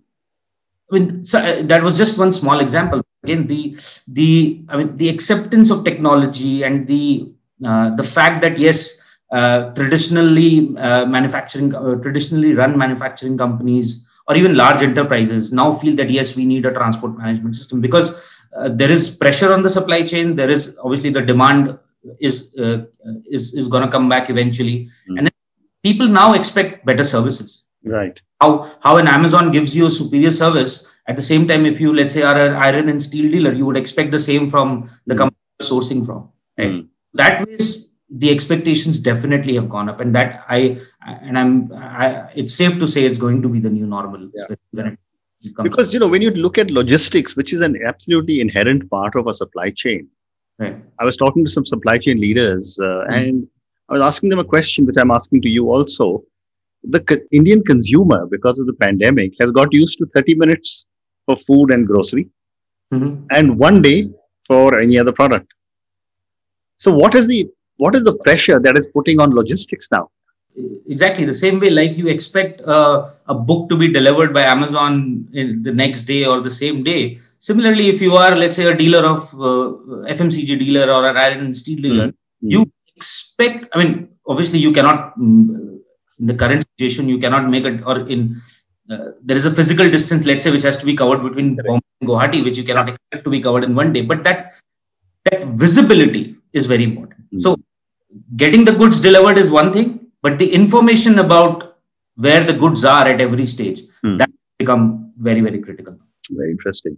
I 0.92 0.96
mean 0.96 1.24
so, 1.24 1.40
uh, 1.40 1.62
that 1.64 1.84
was 1.84 1.98
just 1.98 2.18
one 2.18 2.32
small 2.32 2.60
example. 2.60 3.04
Again, 3.24 3.46
the 3.46 3.78
the 4.08 4.66
I 4.68 4.78
mean 4.78 4.98
the 4.98 5.10
acceptance 5.10 5.70
of 5.70 5.84
technology 5.84 6.64
and 6.64 6.88
the 6.88 7.34
uh, 7.64 7.96
the 7.96 8.04
fact 8.04 8.42
that 8.42 8.58
yes. 8.58 8.98
Uh, 9.32 9.74
traditionally 9.76 10.76
uh, 10.78 11.06
manufacturing 11.06 11.74
uh, 11.74 11.96
traditionally 11.96 12.54
run 12.54 12.78
manufacturing 12.78 13.38
companies 13.38 14.06
or 14.28 14.36
even 14.36 14.58
large 14.58 14.82
enterprises 14.82 15.54
now 15.54 15.72
feel 15.72 15.96
that 15.96 16.10
yes 16.10 16.36
we 16.36 16.44
need 16.44 16.66
a 16.66 16.72
transport 16.74 17.18
management 17.18 17.56
system 17.56 17.80
because 17.80 18.38
uh, 18.58 18.68
there 18.68 18.92
is 18.92 19.10
pressure 19.10 19.54
on 19.54 19.64
the 19.64 19.70
supply 19.70 20.02
chain 20.02 20.36
there 20.36 20.50
is 20.50 20.76
obviously 20.84 21.10
the 21.10 21.22
demand 21.22 21.80
is 22.20 22.54
uh, 22.60 22.80
is 23.30 23.54
is 23.54 23.70
going 23.70 23.82
to 23.82 23.90
come 23.90 24.10
back 24.10 24.30
eventually 24.30 24.90
mm. 25.10 25.18
and 25.18 25.32
people 25.82 26.08
now 26.08 26.34
expect 26.34 26.86
better 26.86 27.06
services 27.06 27.64
right 27.86 28.20
how 28.42 28.70
how 28.82 28.98
an 28.98 29.08
amazon 29.08 29.50
gives 29.50 29.74
you 29.74 29.86
a 29.86 29.90
superior 29.90 30.32
service 30.32 30.92
at 31.08 31.16
the 31.16 31.24
same 31.24 31.48
time 31.48 31.66
if 31.66 31.80
you 31.80 31.94
let's 31.94 32.14
say 32.14 32.22
are 32.22 32.48
an 32.48 32.54
iron 32.54 32.90
and 32.90 33.02
steel 33.02 33.32
dealer 33.32 33.54
you 33.54 33.66
would 33.66 33.78
expect 33.78 34.12
the 34.12 34.20
same 34.20 34.50
from 34.50 34.90
the 35.06 35.16
mm. 35.16 35.20
company 35.20 35.40
sourcing 35.62 36.06
from 36.06 36.30
right 36.58 36.72
mm. 36.72 36.88
that 37.14 37.48
way 37.48 37.56
the 38.12 38.30
expectations 38.30 39.00
definitely 39.00 39.56
have 39.56 39.70
gone 39.70 39.88
up 39.88 40.02
and 40.02 40.14
that 40.14 40.44
i 40.50 40.78
and 41.06 41.40
i'm 41.40 41.72
I, 41.74 42.30
it's 42.36 42.54
safe 42.54 42.78
to 42.80 42.88
say 42.88 43.06
it's 43.06 43.18
going 43.18 43.42
to 43.42 43.48
be 43.48 43.60
the 43.60 43.70
new 43.70 43.86
normal 43.86 44.30
yeah. 44.74 44.92
because 45.64 45.94
you 45.94 46.00
know 46.00 46.10
when 46.10 46.22
you 46.22 46.32
look 46.32 46.58
at 46.58 46.70
logistics 46.70 47.36
which 47.38 47.54
is 47.54 47.62
an 47.62 47.80
absolutely 47.86 48.42
inherent 48.42 48.90
part 48.90 49.16
of 49.16 49.28
a 49.28 49.34
supply 49.34 49.70
chain 49.72 50.10
right. 50.60 50.76
i 51.00 51.06
was 51.06 51.16
talking 51.16 51.46
to 51.46 51.52
some 51.52 51.66
supply 51.66 51.98
chain 51.98 52.20
leaders 52.20 52.78
uh, 52.82 52.86
mm-hmm. 52.86 53.14
and 53.14 53.48
i 53.90 53.94
was 53.94 54.02
asking 54.02 54.30
them 54.30 54.40
a 54.40 54.44
question 54.44 54.86
which 54.86 54.98
i'm 54.98 55.12
asking 55.12 55.42
to 55.42 55.48
you 55.48 55.72
also 55.72 56.22
the 56.84 57.00
co- 57.00 57.26
indian 57.32 57.64
consumer 57.64 58.26
because 58.26 58.60
of 58.60 58.68
the 58.68 58.74
pandemic 58.74 59.32
has 59.40 59.52
got 59.52 59.72
used 59.72 59.98
to 60.00 60.06
30 60.16 60.36
minutes 60.36 60.86
for 61.26 61.38
food 61.38 61.72
and 61.72 61.88
grocery 61.88 62.28
mm-hmm. 62.94 63.26
and 63.32 63.58
one 63.58 63.82
day 63.82 64.10
for 64.46 64.78
any 64.78 64.98
other 64.98 65.14
product 65.14 65.48
so 66.76 66.92
what 66.92 67.16
is 67.16 67.28
the 67.28 67.50
what 67.82 67.96
is 67.96 68.04
the 68.04 68.16
pressure 68.26 68.60
that 68.66 68.78
is 68.78 68.88
putting 68.96 69.20
on 69.20 69.32
logistics 69.42 69.88
now? 69.92 70.04
Exactly 70.88 71.26
the 71.26 71.40
same 71.44 71.60
way, 71.60 71.70
like 71.70 71.98
you 71.98 72.08
expect 72.08 72.62
uh, 72.62 73.10
a 73.28 73.34
book 73.34 73.70
to 73.70 73.78
be 73.78 73.88
delivered 73.98 74.34
by 74.34 74.44
Amazon 74.44 75.28
in 75.34 75.64
the 75.64 75.74
next 75.82 76.04
day 76.04 76.26
or 76.26 76.42
the 76.42 76.52
same 76.52 76.84
day. 76.84 77.18
Similarly, 77.40 77.88
if 77.90 78.02
you 78.02 78.16
are, 78.16 78.36
let's 78.36 78.58
say, 78.58 78.66
a 78.72 78.76
dealer 78.76 79.04
of 79.14 79.34
uh, 79.34 80.12
FMCG 80.18 80.60
dealer 80.60 80.92
or 80.96 81.10
an 81.10 81.18
iron 81.18 81.40
and 81.46 81.58
steel 81.58 81.82
dealer, 81.82 82.08
mm-hmm. 82.10 82.52
you 82.56 82.72
expect. 82.96 83.68
I 83.74 83.84
mean, 83.84 84.10
obviously, 84.28 84.60
you 84.60 84.72
cannot 84.72 85.18
mm, 85.18 85.80
in 86.20 86.28
the 86.32 86.36
current 86.36 86.64
situation 86.78 87.10
you 87.10 87.18
cannot 87.18 87.50
make 87.50 87.66
it 87.66 87.82
or 87.86 88.08
in 88.08 88.40
uh, 88.92 89.08
there 89.24 89.38
is 89.38 89.46
a 89.46 89.56
physical 89.60 89.90
distance, 89.90 90.26
let's 90.26 90.44
say, 90.44 90.52
which 90.52 90.68
has 90.70 90.78
to 90.78 90.86
be 90.86 90.96
covered 91.02 91.24
between 91.24 91.56
Bombay 91.56 91.90
and 92.02 92.10
Guwahati, 92.10 92.44
which 92.44 92.58
you 92.60 92.64
cannot 92.64 92.90
expect 92.90 93.24
to 93.24 93.32
be 93.32 93.42
covered 93.42 93.64
in 93.64 93.74
one 93.74 93.92
day. 93.92 94.04
But 94.14 94.24
that 94.26 94.54
that 95.26 95.44
visibility 95.66 96.36
is 96.54 96.66
very 96.66 96.84
important. 96.84 97.22
Mm-hmm. 97.22 97.40
So 97.40 97.58
getting 98.36 98.66
the 98.66 98.74
goods 98.74 99.00
delivered 99.00 99.38
is 99.38 99.50
one 99.50 99.72
thing, 99.74 100.08
but 100.22 100.38
the 100.40 100.52
information 100.52 101.20
about 101.20 101.78
where 102.16 102.44
the 102.44 102.54
goods 102.54 102.84
are 102.84 103.08
at 103.08 103.22
every 103.22 103.48
stage 103.48 103.82
hmm. 104.02 104.18
that 104.18 104.30
become 104.60 105.14
very 105.18 105.42
very 105.42 105.60
critical. 105.60 105.98
Very 106.30 106.52
interesting. 106.52 106.98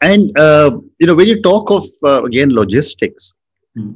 And 0.00 0.36
uh, 0.38 0.78
you 0.98 1.06
know 1.06 1.14
when 1.14 1.28
you 1.28 1.42
talk 1.42 1.70
of 1.70 1.84
uh, 2.02 2.24
again 2.24 2.50
logistics, 2.50 3.34
hmm. 3.74 3.92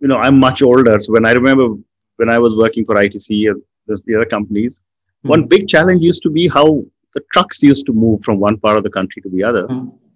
you 0.00 0.08
know 0.08 0.18
I'm 0.18 0.38
much 0.38 0.62
older, 0.62 0.98
so 1.00 1.12
when 1.12 1.26
I 1.26 1.32
remember 1.32 1.68
when 2.16 2.30
I 2.30 2.38
was 2.38 2.56
working 2.56 2.84
for 2.84 2.94
ITC 2.96 3.50
and 3.50 3.62
the 3.86 4.14
other 4.16 4.26
companies, 4.26 4.80
hmm. 5.22 5.28
one 5.28 5.44
big 5.44 5.68
challenge 5.68 6.02
used 6.02 6.22
to 6.24 6.30
be 6.30 6.48
how 6.48 6.82
the 7.14 7.22
trucks 7.32 7.62
used 7.62 7.86
to 7.86 7.92
move 7.92 8.22
from 8.22 8.38
one 8.38 8.58
part 8.58 8.76
of 8.76 8.84
the 8.84 8.90
country 8.90 9.22
to 9.22 9.30
the 9.30 9.42
other. 9.42 9.66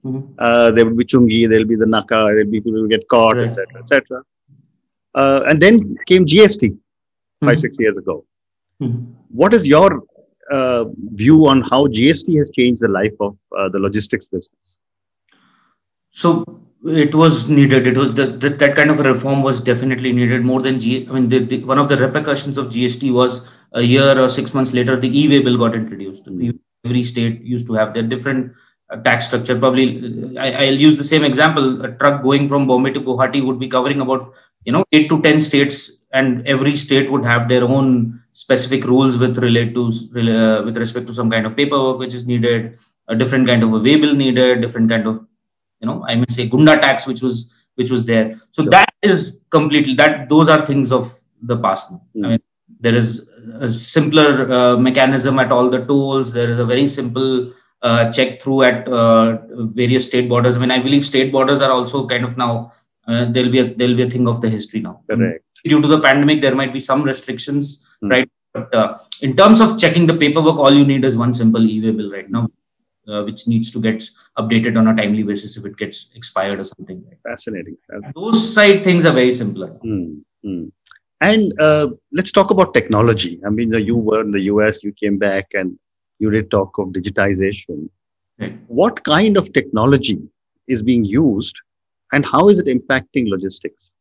Mm-hmm. 0.05 0.21
Uh, 0.39 0.71
there 0.71 0.85
would 0.87 0.97
be 0.97 1.05
chungi, 1.05 1.49
there'll 1.49 1.67
be 1.67 1.77
the 1.77 1.87
naka, 1.87 2.21
there'll 2.35 2.51
be 2.51 2.59
people 2.59 2.73
who 2.73 2.89
get 2.89 3.07
caught, 3.09 3.39
etc., 3.39 3.67
right. 3.75 3.83
etc. 3.83 4.19
Et 4.19 4.30
uh, 5.15 5.43
and 5.47 5.61
then 5.61 5.97
came 6.07 6.25
GST 6.25 6.71
5 6.71 6.79
mm-hmm. 7.43 7.57
six 7.57 7.77
years 7.79 7.99
ago. 7.99 8.25
Mm-hmm. 8.81 9.13
What 9.31 9.55
is 9.55 9.67
your 9.67 10.03
uh, 10.51 10.85
view 11.13 11.47
on 11.47 11.63
how 11.63 11.87
GST 11.87 12.37
has 12.39 12.51
changed 12.51 12.83
the 12.83 12.89
life 12.89 13.15
of 13.21 13.37
uh, 13.57 13.69
the 13.69 13.79
logistics 13.79 14.27
business? 14.29 14.79
So 16.11 16.45
it 16.85 17.15
was 17.15 17.49
needed. 17.49 17.87
It 17.87 17.97
was 17.97 18.15
the, 18.15 18.27
the, 18.27 18.51
that 18.51 18.75
kind 18.75 18.91
of 18.91 19.01
a 19.01 19.03
reform 19.05 19.43
was 19.43 19.61
definitely 19.61 20.13
needed 20.13 20.45
more 20.45 20.61
than 20.63 20.81
G. 20.81 21.07
I 21.09 21.13
mean, 21.13 21.29
the, 21.29 21.39
the, 21.41 21.65
one 21.65 21.79
of 21.79 21.89
the 21.89 21.97
repercussions 21.97 22.57
of 22.57 22.67
GST 22.67 23.13
was 23.13 23.49
a 23.73 23.83
year 23.83 24.19
or 24.19 24.29
six 24.29 24.55
months 24.55 24.73
later, 24.73 24.97
the 24.97 25.17
e-way 25.19 25.43
bill 25.43 25.59
got 25.59 25.75
introduced. 25.75 26.25
Mm. 26.25 26.59
Every 26.85 27.05
state 27.05 27.43
used 27.43 27.67
to 27.67 27.75
have 27.75 27.93
their 27.93 28.03
different 28.03 28.55
tax 28.99 29.27
structure. 29.27 29.59
Probably, 29.59 30.37
I, 30.39 30.71
will 30.71 30.79
use 30.79 30.97
the 30.97 31.05
same 31.05 31.25
example. 31.25 31.85
A 31.85 31.93
truck 31.93 32.23
going 32.23 32.49
from 32.49 32.67
Bombay 32.67 32.93
to 32.93 33.01
Guwahati 33.01 33.45
would 33.45 33.59
be 33.59 33.69
covering 33.69 34.01
about 34.01 34.35
you 34.65 34.73
know 34.73 34.85
eight 34.93 35.09
to 35.09 35.21
ten 35.23 35.41
states, 35.41 35.93
and 36.13 36.47
every 36.47 36.77
state 36.77 37.11
would 37.11 37.25
have 37.25 37.49
their 37.49 37.65
own 37.65 38.21
specific 38.33 38.85
rules 38.85 39.19
with 39.19 39.39
relate 39.39 39.75
to 39.75 39.87
uh, 39.87 40.63
with 40.65 40.77
respect 40.77 41.07
to 41.07 41.15
some 41.15 41.31
kind 41.31 41.47
of 41.47 41.57
paperwork 41.57 41.99
which 41.99 42.15
is 42.15 42.27
needed, 42.27 42.79
a 43.09 43.17
different 43.17 43.47
kind 43.47 43.63
of 43.63 43.73
a 43.73 43.79
way 43.79 43.97
bill 43.97 44.15
needed, 44.15 44.61
different 44.61 44.89
kind 44.91 45.07
of 45.07 45.27
you 45.81 45.87
know 45.89 46.05
i 46.07 46.15
may 46.15 46.31
say 46.37 46.47
gunda 46.47 46.77
tax 46.79 47.07
which 47.07 47.23
was 47.23 47.37
which 47.75 47.91
was 47.91 48.05
there 48.05 48.35
so 48.53 48.63
sure. 48.63 48.71
that 48.71 48.93
is 49.03 49.41
completely 49.51 49.95
that 49.95 50.29
those 50.29 50.49
are 50.49 50.65
things 50.67 50.93
of 50.93 51.13
the 51.43 51.57
past 51.57 51.93
mm. 51.93 52.25
i 52.25 52.29
mean 52.31 52.43
there 52.81 52.95
is 52.95 53.27
a 53.61 53.73
simpler 53.73 54.29
uh, 54.59 54.77
mechanism 54.77 55.39
at 55.39 55.51
all 55.53 55.69
the 55.71 55.85
tolls 55.87 56.33
there 56.33 56.51
is 56.51 56.59
a 56.59 56.65
very 56.65 56.87
simple 56.89 57.53
uh, 57.83 58.11
check 58.13 58.41
through 58.41 58.63
at 58.63 58.89
uh, 58.89 59.39
various 59.81 60.07
state 60.07 60.29
borders 60.29 60.57
i 60.57 60.61
mean 60.61 60.71
i 60.71 60.79
believe 60.79 61.05
state 61.05 61.33
borders 61.33 61.61
are 61.61 61.73
also 61.73 62.07
kind 62.07 62.25
of 62.25 62.37
now 62.37 62.73
uh, 63.09 63.25
there'll 63.33 63.51
be 63.51 63.61
a 63.61 63.75
there'll 63.75 63.97
be 63.97 64.09
a 64.09 64.11
thing 64.11 64.29
of 64.29 64.41
the 64.41 64.49
history 64.49 64.81
now 64.81 65.01
correct 65.11 65.45
due 65.65 65.81
to 65.81 65.89
the 65.89 66.01
pandemic 66.01 66.41
there 66.41 66.55
might 66.55 66.73
be 66.73 66.81
some 66.81 67.03
restrictions 67.03 67.97
mm. 68.03 68.11
right 68.13 68.31
but 68.53 68.75
uh, 68.75 68.99
in 69.23 69.37
terms 69.37 69.61
of 69.61 69.79
checking 69.79 70.07
the 70.07 70.17
paperwork 70.23 70.59
all 70.59 70.75
you 70.81 70.85
need 70.85 71.05
is 71.05 71.17
one 71.17 71.33
simple 71.33 71.65
e-way 71.75 71.93
bill 71.93 72.11
right 72.11 72.31
now 72.31 72.47
uh, 73.09 73.23
which 73.25 73.47
needs 73.49 73.71
to 73.71 73.81
get 73.81 74.03
updated 74.39 74.79
on 74.79 74.89
a 74.89 74.97
timely 74.97 75.23
basis 75.23 75.57
if 75.57 75.65
it 75.65 75.77
gets 75.77 76.11
expired 76.15 76.59
or 76.61 76.65
something. 76.65 77.03
Fascinating. 77.27 77.77
Those 78.15 78.55
side 78.55 78.85
things 78.85 79.05
are 79.05 79.13
very 79.13 79.33
simpler. 79.33 79.69
Mm-hmm. 79.85 80.69
And 81.21 81.61
uh, 81.61 81.89
let's 82.13 82.31
talk 82.31 82.51
about 82.51 82.73
technology. 82.73 83.41
I 83.45 83.51
mean, 83.51 83.73
you 83.73 83.97
were 83.97 84.21
in 84.23 84.31
the 84.31 84.43
US, 84.53 84.83
you 84.83 84.93
came 84.93 85.19
back, 85.19 85.49
and 85.55 85.79
you 86.21 86.31
did 86.31 86.51
talk 86.51 86.79
of 86.79 86.89
digitization. 86.89 87.89
Right. 88.39 88.57
What 88.69 89.03
kind 89.05 89.37
of 89.37 89.53
technology 89.53 90.19
is 90.69 90.83
being 90.83 91.05
used, 91.05 91.57
and 92.13 92.25
how 92.25 92.49
is 92.49 92.61
it 92.61 92.67
impacting 92.67 93.29
logistics? 93.29 93.93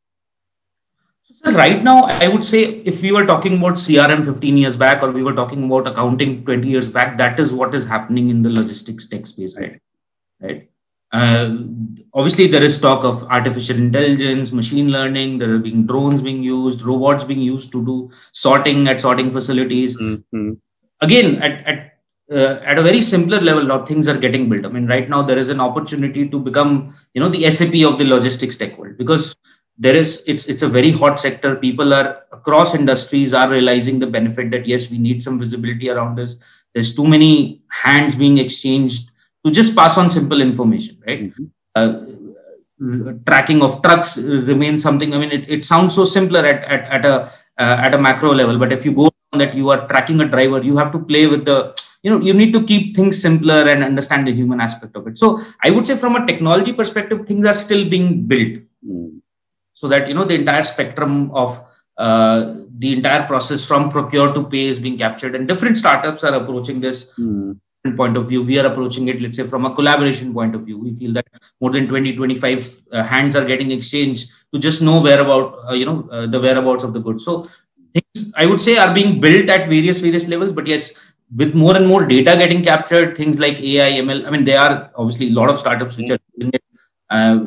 So 1.43 1.51
right 1.51 1.81
now, 1.81 2.03
I 2.03 2.27
would 2.27 2.43
say 2.43 2.63
if 2.63 3.01
we 3.01 3.11
were 3.11 3.25
talking 3.25 3.57
about 3.57 3.75
CRM 3.75 4.25
15 4.25 4.57
years 4.57 4.75
back 4.75 5.01
or 5.01 5.11
we 5.11 5.23
were 5.23 5.33
talking 5.33 5.63
about 5.63 5.88
accounting 5.88 6.43
20 6.43 6.67
years 6.67 6.89
back, 6.89 7.17
that 7.17 7.39
is 7.39 7.53
what 7.53 7.73
is 7.73 7.85
happening 7.85 8.29
in 8.29 8.41
the 8.41 8.49
logistics 8.49 9.07
tech 9.07 9.25
space, 9.25 9.57
right? 9.57 9.79
Right. 10.41 10.69
Uh, 11.11 11.57
obviously, 12.13 12.47
there 12.47 12.63
is 12.63 12.79
talk 12.79 13.03
of 13.03 13.23
artificial 13.23 13.77
intelligence, 13.77 14.51
machine 14.51 14.89
learning. 14.89 15.38
There 15.39 15.53
are 15.55 15.59
being 15.59 15.88
drones 15.88 16.21
being 16.21 16.43
used, 16.43 16.81
robots 16.81 17.23
being 17.23 17.39
used 17.39 17.71
to 17.71 17.85
do 17.85 18.11
sorting 18.31 18.88
at 18.88 19.01
sorting 19.01 19.31
facilities. 19.31 19.97
Mm-hmm. 19.97 20.53
Again, 21.01 21.41
at 21.41 21.65
at 21.65 21.98
uh, 22.31 22.59
at 22.63 22.77
a 22.77 22.83
very 22.83 23.01
simpler 23.01 23.41
level, 23.41 23.63
now 23.63 23.86
things 23.86 24.07
are 24.07 24.17
getting 24.17 24.50
built. 24.50 24.65
I 24.65 24.69
mean, 24.69 24.88
right 24.88 25.09
now 25.09 25.21
there 25.21 25.38
is 25.38 25.50
an 25.50 25.59
opportunity 25.59 26.27
to 26.29 26.39
become, 26.39 26.95
you 27.13 27.21
know, 27.21 27.29
the 27.29 27.50
SAP 27.50 27.74
of 27.86 27.98
the 27.98 28.05
logistics 28.05 28.55
tech 28.55 28.77
world 28.77 28.98
because 28.98 29.36
there 29.79 29.95
is 29.95 30.21
it's 30.27 30.45
it's 30.45 30.62
a 30.62 30.67
very 30.67 30.91
hot 30.91 31.19
sector 31.19 31.55
people 31.55 31.93
are 31.93 32.24
across 32.33 32.75
industries 32.75 33.33
are 33.33 33.50
realizing 33.50 33.98
the 33.98 34.05
benefit 34.05 34.51
that 34.51 34.67
yes 34.67 34.91
we 34.91 34.98
need 34.98 35.24
some 35.24 35.39
visibility 35.39 35.89
around 35.89 36.17
this 36.17 36.36
there's 36.74 36.93
too 36.93 37.07
many 37.07 37.62
hands 37.69 38.15
being 38.15 38.38
exchanged 38.38 39.12
to 39.45 39.51
just 39.51 39.75
pass 39.75 39.98
on 39.98 40.09
simple 40.09 40.41
information 40.41 41.01
right 41.07 41.33
mm-hmm. 41.33 41.45
uh, 41.75 43.13
tracking 43.25 43.63
of 43.63 43.81
trucks 43.81 44.17
remains 44.51 44.83
something 44.83 45.13
i 45.13 45.17
mean 45.17 45.31
it, 45.31 45.50
it 45.50 45.65
sounds 45.65 45.95
so 45.95 46.03
simpler 46.03 46.45
at, 46.45 46.63
at, 46.65 46.83
at 46.98 47.05
a 47.05 47.15
uh, 47.57 47.77
at 47.86 47.95
a 47.95 47.98
macro 47.98 48.31
level 48.31 48.59
but 48.59 48.74
if 48.74 48.83
you 48.83 48.91
go 48.91 49.09
on 49.31 49.39
that 49.39 49.53
you 49.53 49.69
are 49.69 49.88
tracking 49.88 50.19
a 50.19 50.27
driver 50.27 50.62
you 50.62 50.75
have 50.75 50.91
to 50.91 51.00
play 51.00 51.25
with 51.25 51.45
the 51.45 51.74
you 52.01 52.11
know 52.11 52.19
you 52.19 52.33
need 52.33 52.53
to 52.53 52.63
keep 52.63 52.95
things 52.95 53.21
simpler 53.21 53.67
and 53.67 53.83
understand 53.83 54.27
the 54.27 54.31
human 54.31 54.61
aspect 54.61 54.95
of 54.95 55.07
it. 55.07 55.17
So 55.17 55.39
i 55.63 55.71
would 55.71 55.85
say 55.85 55.97
from 55.97 56.15
a 56.15 56.25
technology 56.25 56.73
perspective 56.73 57.25
things 57.27 57.45
are 57.45 57.53
still 57.53 57.89
being 57.89 58.23
built. 58.23 58.61
Mm 58.85 59.19
so 59.79 59.87
that 59.87 60.09
you 60.09 60.13
know 60.13 60.25
the 60.25 60.35
entire 60.35 60.63
spectrum 60.63 61.31
of 61.31 61.57
uh, 61.97 62.55
the 62.79 62.91
entire 62.97 63.23
process 63.25 63.63
from 63.63 63.89
procure 63.89 64.33
to 64.33 64.43
pay 64.53 64.65
is 64.73 64.79
being 64.85 64.97
captured 64.97 65.35
and 65.35 65.47
different 65.47 65.77
startups 65.77 66.23
are 66.23 66.33
approaching 66.39 66.81
this 66.81 66.97
mm. 67.17 67.57
point 67.95 68.17
of 68.17 68.27
view. 68.27 68.41
We 68.43 68.59
are 68.59 68.65
approaching 68.71 69.07
it 69.07 69.21
let's 69.21 69.37
say 69.37 69.45
from 69.47 69.65
a 69.65 69.73
collaboration 69.73 70.33
point 70.33 70.53
of 70.53 70.65
view. 70.65 70.77
We 70.77 70.95
feel 70.95 71.13
that 71.13 71.27
more 71.61 71.71
than 71.71 71.87
20 71.87 72.15
25 72.17 72.81
uh, 72.91 73.03
hands 73.03 73.37
are 73.37 73.45
getting 73.45 73.71
exchanged 73.71 74.29
to 74.53 74.59
just 74.59 74.81
know 74.81 74.99
whereabout 75.01 75.55
uh, 75.69 75.73
you 75.81 75.85
know 75.85 76.09
uh, 76.11 76.27
the 76.27 76.41
whereabouts 76.41 76.83
of 76.83 76.93
the 76.93 76.99
goods. 76.99 77.23
So 77.23 77.45
things 77.93 78.33
i 78.35 78.45
would 78.45 78.61
say 78.65 78.77
are 78.77 78.93
being 78.93 79.19
built 79.21 79.49
at 79.53 79.67
various 79.75 79.99
various 80.07 80.27
levels 80.33 80.51
but 80.57 80.67
yes 80.71 80.89
with 81.36 81.53
more 81.53 81.75
and 81.75 81.88
more 81.88 82.05
data 82.05 82.36
getting 82.36 82.63
captured 82.63 83.15
things 83.15 83.39
like 83.39 83.59
ai 83.59 83.91
ml 84.01 84.25
i 84.25 84.29
mean 84.29 84.43
there 84.43 84.59
are 84.59 84.91
obviously 84.95 85.27
a 85.27 85.31
lot 85.31 85.50
of 85.50 85.59
startups 85.59 85.98
which 85.98 86.09
are 86.09 86.19
doing 86.38 86.51
it. 86.53 86.63
Uh, 87.09 87.39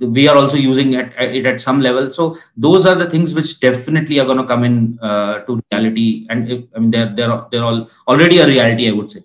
we 0.00 0.28
are 0.28 0.36
also 0.36 0.56
using 0.56 0.94
it, 0.94 1.12
it 1.18 1.46
at 1.46 1.60
some 1.60 1.80
level. 1.80 2.12
So 2.12 2.36
those 2.56 2.86
are 2.86 2.94
the 2.94 3.10
things 3.10 3.34
which 3.34 3.58
definitely 3.60 4.20
are 4.20 4.26
going 4.26 4.38
to 4.38 4.46
come 4.46 4.64
in 4.64 4.98
uh, 5.00 5.40
to 5.40 5.60
reality. 5.72 6.26
And 6.30 6.48
if, 6.48 6.64
i 6.74 6.78
mean 6.78 6.90
they're 6.90 7.12
they're 7.14 7.44
they're 7.50 7.64
all 7.64 7.88
already 8.06 8.38
a 8.38 8.46
reality 8.46 8.88
i 8.88 8.92
would 8.92 9.10
say. 9.10 9.22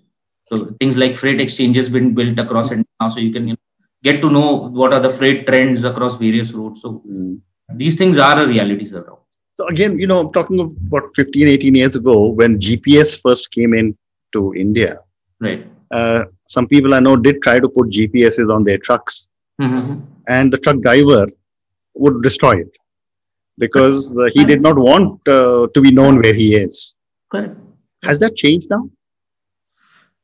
So 0.50 0.74
things 0.80 0.96
like 0.96 1.16
freight 1.16 1.40
exchanges 1.40 1.88
been 1.88 2.14
built 2.14 2.38
across 2.38 2.70
and 2.70 2.84
now 3.00 3.08
so 3.08 3.20
you 3.20 3.32
can 3.32 3.48
you 3.48 3.54
know, 3.54 3.60
get 4.02 4.20
to 4.20 4.30
know 4.30 4.68
what 4.68 4.92
are 4.92 5.00
the 5.00 5.10
freight 5.10 5.46
trends 5.46 5.84
across 5.84 6.16
various 6.16 6.52
routes. 6.52 6.82
So 6.82 7.02
mm. 7.08 7.40
these 7.72 7.94
things 7.94 8.18
are 8.18 8.42
a 8.42 8.46
reality 8.46 8.84
sir 8.84 9.06
so 9.54 9.66
again 9.68 9.98
you 9.98 10.06
know 10.06 10.20
I'm 10.20 10.32
talking 10.32 10.60
about 10.60 11.10
15 11.14 11.48
18 11.48 11.74
years 11.74 11.96
ago 11.96 12.16
when 12.40 12.58
gps 12.58 13.20
first 13.20 13.50
came 13.50 13.74
in 13.74 13.96
to 14.32 14.52
india 14.54 14.98
right 15.40 15.66
uh, 15.90 16.24
some 16.46 16.66
people 16.66 16.94
i 16.94 17.00
know 17.00 17.16
did 17.16 17.42
try 17.42 17.58
to 17.60 17.68
put 17.68 17.90
gps's 17.98 18.50
on 18.58 18.64
their 18.64 18.78
trucks 18.78 19.28
mm-hmm. 19.60 20.00
and 20.28 20.52
the 20.52 20.58
truck 20.58 20.80
driver 20.88 21.26
would 21.94 22.22
destroy 22.22 22.54
it 22.64 22.72
because 23.58 24.16
uh, 24.18 24.28
he 24.32 24.44
did 24.44 24.60
not 24.60 24.78
want 24.78 25.26
uh, 25.28 25.66
to 25.72 25.80
be 25.80 25.90
known 25.90 26.20
where 26.20 26.34
he 26.34 26.56
is. 26.56 26.94
Correct. 27.30 27.56
Has 28.02 28.18
that 28.20 28.36
changed 28.36 28.68
now? 28.70 28.90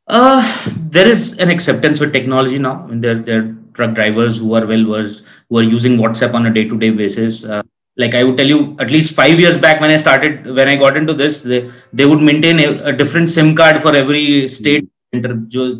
Uh, 0.06 0.42
there 0.90 1.06
is 1.06 1.38
an 1.38 1.50
acceptance 1.50 2.00
with 2.00 2.12
technology 2.12 2.58
now. 2.58 2.82
I 2.82 2.86
mean, 2.86 3.00
there, 3.00 3.14
there 3.14 3.38
are 3.40 3.56
truck 3.74 3.94
drivers 3.94 4.38
who 4.38 4.54
are 4.54 4.66
well 4.66 4.84
versed, 4.84 5.22
who 5.48 5.58
are 5.58 5.62
using 5.62 5.96
WhatsApp 5.96 6.34
on 6.34 6.46
a 6.46 6.52
day 6.52 6.68
to 6.68 6.76
day 6.76 6.90
basis. 6.90 7.44
Uh, 7.44 7.62
like 8.02 8.14
I 8.14 8.22
would 8.24 8.36
tell 8.40 8.50
you, 8.54 8.60
at 8.84 8.90
least 8.94 9.14
five 9.20 9.38
years 9.42 9.56
back 9.64 9.80
when 9.82 9.90
I 9.96 9.98
started, 10.04 10.46
when 10.58 10.68
I 10.72 10.76
got 10.84 10.96
into 10.96 11.14
this, 11.22 11.40
they, 11.50 11.60
they 11.92 12.06
would 12.10 12.22
maintain 12.30 12.58
a, 12.66 12.68
a 12.90 12.92
different 12.92 13.30
SIM 13.36 13.54
card 13.54 13.82
for 13.82 13.92
every 14.02 14.48
state 14.48 14.88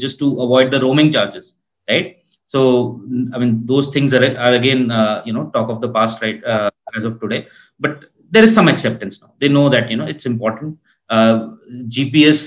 just 0.07 0.19
to 0.23 0.29
avoid 0.45 0.71
the 0.71 0.81
roaming 0.81 1.11
charges, 1.11 1.57
right? 1.89 2.17
so 2.53 2.61
i 3.35 3.39
mean 3.41 3.53
those 3.71 3.89
things 3.95 4.13
are, 4.17 4.25
are 4.47 4.55
again 4.61 4.81
uh, 4.99 5.23
you 5.27 5.33
know 5.37 5.45
talk 5.57 5.69
of 5.75 5.81
the 5.85 5.91
past 5.97 6.23
right 6.25 6.41
uh, 6.53 6.71
as 6.97 7.05
of 7.09 7.15
today 7.25 7.41
but 7.85 8.07
there 8.35 8.45
is 8.49 8.55
some 8.59 8.69
acceptance 8.73 9.21
now 9.23 9.31
they 9.43 9.51
know 9.57 9.67
that 9.75 9.91
you 9.93 9.99
know 10.01 10.09
it's 10.13 10.27
important 10.35 10.71
uh, 11.17 11.37
gps 11.95 12.41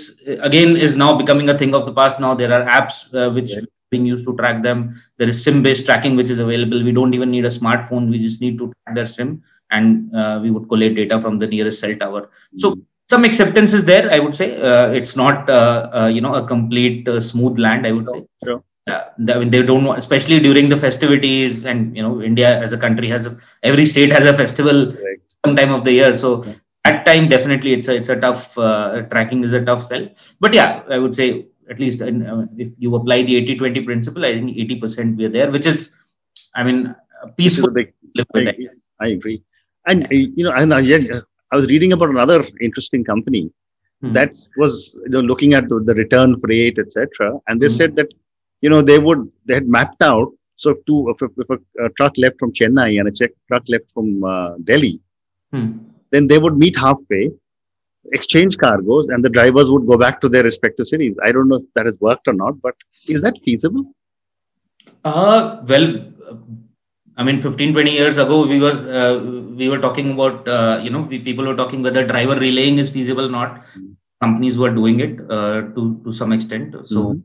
again 0.49 0.71
is 0.87 0.95
now 1.03 1.11
becoming 1.21 1.47
a 1.53 1.57
thing 1.61 1.73
of 1.79 1.85
the 1.89 1.95
past 1.99 2.19
now 2.25 2.33
there 2.41 2.53
are 2.57 2.63
apps 2.79 2.97
uh, 3.19 3.29
which 3.37 3.51
yeah. 3.53 3.69
Being 3.93 4.05
used 4.13 4.25
to 4.29 4.35
track 4.41 4.61
them 4.67 4.79
there 5.17 5.29
is 5.33 5.43
sim 5.45 5.61
based 5.67 5.85
tracking 5.89 6.15
which 6.19 6.31
is 6.35 6.39
available 6.45 6.83
we 6.89 6.95
don't 6.99 7.13
even 7.19 7.31
need 7.35 7.45
a 7.51 7.55
smartphone 7.59 8.09
we 8.13 8.19
just 8.27 8.41
need 8.45 8.57
to 8.63 8.67
track 8.71 8.95
their 8.99 9.11
sim 9.17 9.31
and 9.71 10.15
uh, 10.21 10.39
we 10.43 10.51
would 10.55 10.67
collate 10.73 10.95
data 11.01 11.19
from 11.23 11.39
the 11.43 11.47
nearest 11.53 11.79
cell 11.83 11.95
tower 12.03 12.21
mm-hmm. 12.21 12.59
so 12.63 12.75
some 13.13 13.25
acceptance 13.29 13.73
is 13.79 13.85
there 13.93 14.05
i 14.17 14.19
would 14.25 14.35
say 14.41 14.49
uh, 14.69 14.87
it's 14.99 15.15
not 15.23 15.49
you 16.17 16.21
know 16.27 16.35
a 16.41 16.45
complete 16.53 17.09
smooth 17.31 17.57
land 17.67 17.87
i 17.89 17.93
would 17.97 18.07
sure, 18.09 18.21
say 18.21 18.47
sure 18.49 18.61
yeah, 18.87 19.09
I 19.17 19.39
mean, 19.39 19.49
they 19.49 19.61
don't 19.61 19.85
want, 19.85 19.97
especially 19.97 20.39
during 20.39 20.67
the 20.67 20.77
festivities, 20.77 21.63
and 21.63 21.95
you 21.95 22.03
know, 22.03 22.21
India 22.21 22.59
as 22.59 22.73
a 22.73 22.77
country 22.77 23.07
has 23.09 23.25
a, 23.25 23.37
every 23.61 23.85
state 23.85 24.11
has 24.11 24.25
a 24.25 24.33
festival 24.33 24.87
right. 24.87 25.19
some 25.45 25.55
time 25.55 25.71
of 25.71 25.85
the 25.85 25.93
year. 25.93 26.15
So 26.15 26.43
yeah. 26.43 26.53
at 26.83 27.05
time, 27.05 27.29
definitely, 27.29 27.73
it's 27.73 27.87
a 27.87 27.95
it's 27.95 28.09
a 28.09 28.19
tough 28.19 28.57
uh, 28.57 29.03
tracking 29.03 29.43
is 29.45 29.53
a 29.53 29.63
tough 29.63 29.83
sell. 29.83 30.09
But 30.39 30.53
yeah, 30.53 30.83
I 30.89 30.97
would 30.97 31.15
say 31.15 31.45
at 31.69 31.79
least 31.79 32.01
in, 32.01 32.25
uh, 32.25 32.45
if 32.57 32.71
you 32.77 32.95
apply 32.95 33.23
the 33.23 33.35
80-20 33.45 33.85
principle, 33.85 34.25
I 34.25 34.33
think 34.33 34.57
80% 34.57 35.17
we're 35.17 35.29
there, 35.29 35.51
which 35.51 35.65
is, 35.65 35.95
I 36.55 36.63
mean, 36.63 36.95
peaceful. 37.37 37.73
Big, 37.73 37.93
I, 38.35 38.53
I, 38.99 39.07
agree, 39.07 39.43
and 39.87 40.07
yeah. 40.11 40.27
you 40.35 40.43
know, 40.43 40.51
and 40.51 40.71
uh, 40.73 41.21
I 41.51 41.55
was 41.55 41.67
reading 41.67 41.93
about 41.93 42.09
another 42.09 42.45
interesting 42.61 43.03
company 43.03 43.51
hmm. 44.01 44.13
that 44.13 44.35
was 44.57 44.97
you 45.03 45.09
know 45.09 45.21
looking 45.21 45.53
at 45.53 45.67
the, 45.69 45.79
the 45.79 45.95
return 45.95 46.35
rate, 46.43 46.77
etc., 46.77 47.39
and 47.47 47.61
they 47.61 47.67
hmm. 47.67 47.73
said 47.73 47.95
that 47.95 48.07
you 48.63 48.69
know, 48.69 48.81
they 48.81 48.97
would 48.97 49.29
they 49.45 49.55
had 49.55 49.67
mapped 49.67 50.01
out. 50.01 50.29
So 50.55 50.75
two, 50.87 50.99
if, 51.09 51.21
if 51.37 51.49
a, 51.49 51.85
a, 51.85 51.89
truck 51.97 52.13
left 52.17 52.39
from 52.39 52.53
Chennai 52.53 52.97
and 52.99 53.07
a 53.09 53.11
truck 53.11 53.63
left 53.67 53.91
from 53.93 54.23
uh, 54.23 54.51
Delhi, 54.63 55.01
hmm. 55.51 55.71
then 56.11 56.27
they 56.27 56.37
would 56.37 56.57
meet 56.57 56.77
halfway, 56.77 57.31
exchange 58.11 58.57
cargoes, 58.57 59.09
and 59.09 59.23
the 59.23 59.29
drivers 59.29 59.69
would 59.71 59.87
go 59.87 59.97
back 59.97 60.19
to 60.21 60.29
their 60.29 60.43
respective 60.43 60.87
cities. 60.87 61.15
I 61.23 61.31
don't 61.31 61.47
know 61.47 61.57
if 61.57 61.63
that 61.75 61.85
has 61.85 61.97
worked 61.99 62.27
or 62.27 62.33
not, 62.33 62.61
but 62.61 62.75
is 63.07 63.21
that 63.21 63.35
feasible? 63.43 63.85
Uh, 65.03 65.61
well, 65.67 66.05
I 67.17 67.23
mean, 67.23 67.39
15, 67.39 67.73
20 67.73 67.91
years 67.91 68.17
ago, 68.17 68.45
we 68.45 68.59
were 68.59 68.71
uh, 68.71 69.19
we 69.55 69.69
were 69.69 69.79
talking 69.79 70.13
about 70.13 70.47
uh, 70.47 70.79
you 70.83 70.89
know 70.89 71.01
we, 71.01 71.19
people 71.19 71.45
were 71.45 71.55
talking 71.55 71.83
whether 71.83 72.05
driver 72.05 72.35
relaying 72.35 72.77
is 72.77 72.89
feasible 72.89 73.25
or 73.25 73.31
not. 73.31 73.63
Mm-hmm. 73.63 73.91
Companies 74.21 74.57
were 74.57 74.71
doing 74.71 74.99
it 74.99 75.19
uh, 75.29 75.61
to 75.75 76.01
to 76.03 76.11
some 76.11 76.31
extent. 76.31 76.75
So, 76.87 77.21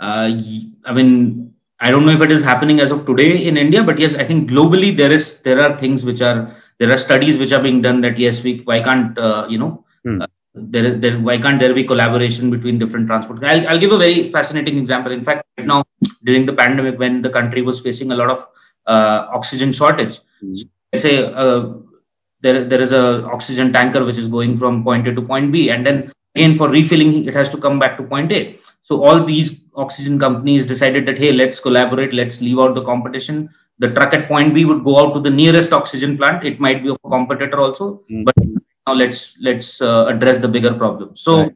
mm-hmm. 0.00 0.80
I 0.84 0.92
mean, 0.92 1.54
I 1.80 1.90
don't 1.90 2.04
know 2.04 2.12
if 2.12 2.20
it 2.20 2.30
is 2.30 2.44
happening 2.44 2.80
as 2.80 2.90
of 2.90 3.06
today 3.06 3.46
in 3.46 3.56
India, 3.56 3.82
but 3.82 3.98
yes, 3.98 4.14
I 4.14 4.24
think 4.24 4.50
globally 4.50 4.94
there 4.96 5.10
is 5.10 5.40
there 5.42 5.60
are 5.60 5.78
things 5.78 6.04
which 6.04 6.20
are 6.20 6.50
there 6.78 6.92
are 6.92 6.98
studies 6.98 7.38
which 7.38 7.52
are 7.52 7.62
being 7.62 7.80
done 7.80 8.02
that 8.02 8.18
yes, 8.18 8.42
we 8.44 8.60
why 8.64 8.80
can't 8.80 9.18
you 9.50 9.58
know. 9.58 9.83
Mm 10.06 10.26
there, 10.54 10.92
there 10.92 11.18
why 11.18 11.36
can't 11.38 11.58
there 11.58 11.74
be 11.74 11.84
collaboration 11.84 12.50
between 12.50 12.78
different 12.78 13.06
transport 13.06 13.42
I'll, 13.42 13.68
I'll 13.68 13.78
give 13.78 13.92
a 13.92 13.98
very 13.98 14.28
fascinating 14.28 14.78
example. 14.78 15.12
In 15.12 15.24
fact 15.24 15.46
right 15.58 15.66
now 15.66 15.84
during 16.24 16.46
the 16.46 16.52
pandemic 16.52 16.98
when 16.98 17.22
the 17.22 17.30
country 17.30 17.62
was 17.62 17.80
facing 17.80 18.12
a 18.12 18.16
lot 18.16 18.30
of 18.30 18.46
uh, 18.86 19.26
oxygen 19.32 19.72
shortage 19.72 20.18
mm-hmm. 20.18 20.54
so 20.54 20.66
let's 20.92 21.02
say 21.02 21.24
uh, 21.24 21.72
there, 22.40 22.64
there 22.64 22.80
is 22.80 22.92
a 22.92 23.24
oxygen 23.24 23.72
tanker 23.72 24.04
which 24.04 24.18
is 24.18 24.28
going 24.28 24.56
from 24.56 24.84
point 24.84 25.08
a 25.08 25.14
to 25.14 25.22
point 25.22 25.50
b 25.50 25.70
and 25.70 25.86
then 25.86 26.12
again 26.36 26.54
for 26.54 26.68
refilling 26.68 27.26
it 27.26 27.34
has 27.34 27.48
to 27.48 27.56
come 27.56 27.78
back 27.78 27.96
to 27.96 28.02
point 28.04 28.30
a. 28.32 28.58
So 28.82 29.02
all 29.02 29.24
these 29.24 29.64
oxygen 29.74 30.18
companies 30.18 30.66
decided 30.66 31.06
that 31.06 31.18
hey 31.18 31.32
let's 31.32 31.58
collaborate 31.58 32.12
let's 32.12 32.40
leave 32.40 32.58
out 32.60 32.74
the 32.74 32.84
competition. 32.84 33.48
The 33.78 33.90
truck 33.90 34.12
at 34.14 34.28
point 34.28 34.54
b 34.54 34.66
would 34.66 34.84
go 34.84 34.98
out 34.98 35.14
to 35.14 35.20
the 35.20 35.30
nearest 35.30 35.72
oxygen 35.72 36.16
plant. 36.18 36.44
It 36.44 36.60
might 36.60 36.84
be 36.84 36.90
a 36.90 37.08
competitor 37.08 37.58
also 37.58 38.02
mm-hmm. 38.10 38.24
but 38.24 38.34
now 38.86 38.92
let's 38.92 39.36
let's 39.40 39.80
uh, 39.80 40.06
address 40.06 40.38
the 40.38 40.48
bigger 40.48 40.74
problem. 40.74 41.16
So 41.16 41.42
right. 41.42 41.52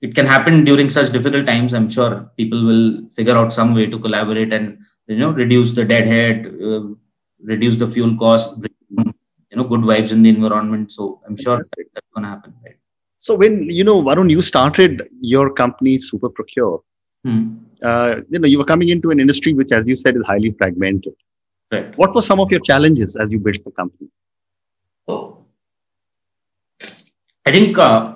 it 0.00 0.14
can 0.14 0.26
happen 0.26 0.64
during 0.64 0.90
such 0.90 1.12
difficult 1.12 1.46
times 1.46 1.72
i'm 1.72 1.88
sure 1.88 2.28
people 2.36 2.64
will 2.68 3.08
figure 3.16 3.36
out 3.40 3.52
some 3.52 3.74
way 3.74 3.86
to 3.86 3.98
collaborate 3.98 4.52
and 4.52 4.78
you 5.06 5.16
know 5.16 5.30
reduce 5.30 5.72
the 5.72 5.84
deadhead 5.84 6.46
uh, 6.68 6.82
reduce 7.52 7.76
the 7.76 7.86
fuel 7.86 8.16
cost 8.16 8.56
you 8.58 9.56
know 9.56 9.64
good 9.64 9.80
vibes 9.80 10.12
in 10.12 10.22
the 10.22 10.30
environment. 10.30 10.90
So 10.90 11.20
i'm 11.26 11.36
sure 11.36 11.58
that's 11.58 12.06
going 12.14 12.24
to 12.24 12.28
happen 12.28 12.54
right? 12.64 12.76
So 13.18 13.34
when 13.34 13.70
you 13.70 13.84
know 13.84 14.02
varun 14.02 14.30
you 14.30 14.42
started 14.42 15.08
your 15.20 15.50
company 15.50 15.98
superprocure. 15.98 16.80
Hmm. 17.24 17.42
uh, 17.88 18.20
you 18.30 18.38
know 18.40 18.48
you 18.48 18.58
were 18.58 18.64
coming 18.64 18.88
into 18.88 19.12
an 19.12 19.20
industry 19.20 19.52
which 19.54 19.70
as 19.70 19.86
you 19.86 19.94
said 19.94 20.16
is 20.16 20.24
highly 20.26 20.50
fragmented. 20.58 21.14
Right. 21.70 21.96
What 21.96 22.16
were 22.16 22.22
some 22.22 22.40
of 22.40 22.50
your 22.50 22.60
challenges 22.60 23.14
as 23.14 23.30
you 23.30 23.38
built 23.38 23.62
the 23.64 23.70
company? 23.70 24.08
Oh 25.06 25.41
I 27.44 27.50
think 27.50 27.76
uh, 27.78 28.14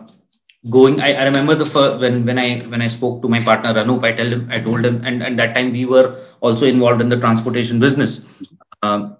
going. 0.70 1.00
I, 1.00 1.14
I, 1.14 1.24
remember 1.24 1.54
the 1.54 1.66
first 1.66 2.00
when 2.00 2.24
when 2.24 2.38
I 2.38 2.60
when 2.60 2.80
I 2.80 2.88
spoke 2.88 3.22
to 3.22 3.28
my 3.28 3.40
partner 3.40 3.74
Anup, 3.74 4.04
I 4.04 4.12
told 4.12 4.32
him 4.32 4.48
I 4.50 4.60
told 4.60 4.84
him, 4.84 5.02
and 5.04 5.22
and 5.22 5.38
that 5.38 5.54
time 5.54 5.72
we 5.72 5.84
were 5.84 6.20
also 6.40 6.66
involved 6.66 7.00
in 7.00 7.08
the 7.08 7.18
transportation 7.18 7.80
business. 7.80 8.20
Um, 8.82 9.16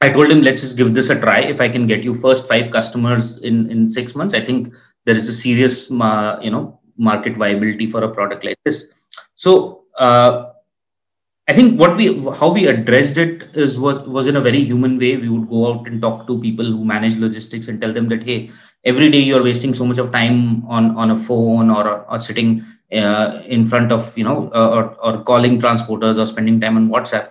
I 0.00 0.08
told 0.08 0.30
him, 0.30 0.40
let's 0.40 0.62
just 0.62 0.78
give 0.78 0.94
this 0.94 1.10
a 1.10 1.20
try. 1.20 1.40
If 1.40 1.60
I 1.60 1.68
can 1.68 1.86
get 1.86 2.02
you 2.02 2.14
first 2.14 2.48
five 2.48 2.70
customers 2.70 3.38
in 3.38 3.70
in 3.70 3.88
six 3.88 4.14
months, 4.14 4.34
I 4.34 4.40
think 4.40 4.72
there 5.04 5.16
is 5.16 5.28
a 5.28 5.32
serious 5.32 5.90
uh, 5.90 6.38
you 6.42 6.50
know 6.50 6.80
market 6.96 7.36
viability 7.36 7.90
for 7.90 8.02
a 8.04 8.14
product 8.14 8.44
like 8.44 8.58
this. 8.64 8.88
So. 9.34 9.84
Uh, 9.98 10.52
I 11.50 11.52
think 11.52 11.80
what 11.80 11.96
we 11.96 12.04
how 12.38 12.52
we 12.52 12.66
addressed 12.68 13.18
it 13.18 13.48
is 13.54 13.76
was 13.76 13.98
was 14.16 14.28
in 14.28 14.36
a 14.36 14.40
very 14.40 14.62
human 14.62 14.98
way. 15.00 15.16
We 15.16 15.28
would 15.28 15.48
go 15.50 15.62
out 15.68 15.88
and 15.88 16.00
talk 16.00 16.28
to 16.28 16.40
people 16.40 16.64
who 16.64 16.84
manage 16.84 17.16
logistics 17.16 17.66
and 17.66 17.80
tell 17.80 17.92
them 17.92 18.08
that 18.10 18.22
hey, 18.22 18.50
every 18.84 19.10
day 19.10 19.18
you're 19.18 19.42
wasting 19.42 19.74
so 19.74 19.84
much 19.84 19.98
of 19.98 20.12
time 20.12 20.66
on 20.66 20.96
on 20.96 21.10
a 21.10 21.18
phone 21.18 21.70
or 21.70 22.04
or 22.10 22.18
sitting 22.18 22.62
uh, 22.92 23.40
in 23.46 23.66
front 23.66 23.92
of 23.92 24.16
you 24.16 24.24
know 24.24 24.50
uh, 24.54 24.70
or 24.70 24.84
or 25.02 25.22
calling 25.22 25.60
transporters 25.60 26.18
or 26.18 26.26
spending 26.26 26.60
time 26.60 26.76
on 26.76 26.88
WhatsApp. 26.88 27.30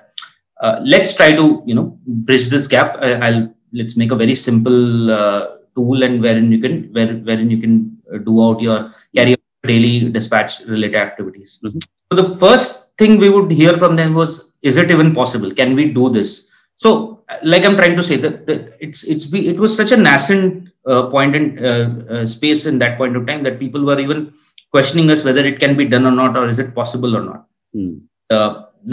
Uh, 0.62 0.80
let's 0.84 1.14
try 1.14 1.32
to 1.36 1.64
you 1.66 1.76
know 1.76 1.98
bridge 2.06 2.50
this 2.50 2.68
gap. 2.68 2.98
I, 2.98 3.32
will 3.32 3.54
let's 3.74 3.96
make 3.96 4.12
a 4.12 4.16
very 4.16 4.36
simple 4.36 5.12
uh, 5.12 5.48
tool 5.76 6.04
and 6.04 6.22
wherein 6.22 6.52
you 6.52 6.60
can 6.60 6.92
where 6.94 7.14
wherein 7.14 7.52
you 7.52 7.58
can 7.58 7.98
do 8.26 8.44
out 8.44 8.62
your 8.62 8.90
carry 9.16 9.36
daily 9.66 10.10
dispatch 10.10 10.62
related 10.62 10.96
activities. 10.96 11.60
Mm-hmm. 11.64 11.80
So 12.12 12.22
the 12.22 12.38
first 12.38 12.98
thing 12.98 13.18
we 13.18 13.30
would 13.30 13.52
hear 13.52 13.78
from 13.78 13.96
them 13.96 14.14
was, 14.14 14.52
is 14.62 14.78
it 14.78 14.92
even 14.92 15.14
possible? 15.14 15.54
Can 15.54 15.76
we 15.76 15.92
do 15.92 16.10
this? 16.10 16.48
So, 16.76 17.24
like 17.44 17.66
I'm 17.66 17.76
trying 17.76 17.96
to 17.98 18.04
say 18.04 18.18
that, 18.18 18.48
that 18.48 18.78
it's 18.80 19.04
it's 19.04 19.26
be, 19.26 19.48
it 19.50 19.60
was 19.60 19.76
such 19.76 19.92
a 19.92 19.98
nascent 19.98 20.70
uh, 20.79 20.79
point 21.14 21.36
in 21.36 21.46
uh, 21.72 21.88
uh, 22.14 22.26
space 22.28 22.66
in 22.66 22.80
that 22.80 22.98
point 22.98 23.16
of 23.16 23.28
time 23.28 23.44
that 23.44 23.60
people 23.60 23.84
were 23.90 24.00
even 24.00 24.34
questioning 24.72 25.10
us 25.10 25.24
whether 25.24 25.44
it 25.52 25.60
can 25.60 25.76
be 25.76 25.86
done 25.86 26.06
or 26.06 26.12
not, 26.12 26.38
or 26.38 26.48
is 26.48 26.60
it 26.60 26.74
possible 26.74 27.16
or 27.16 27.24
not. 27.24 27.42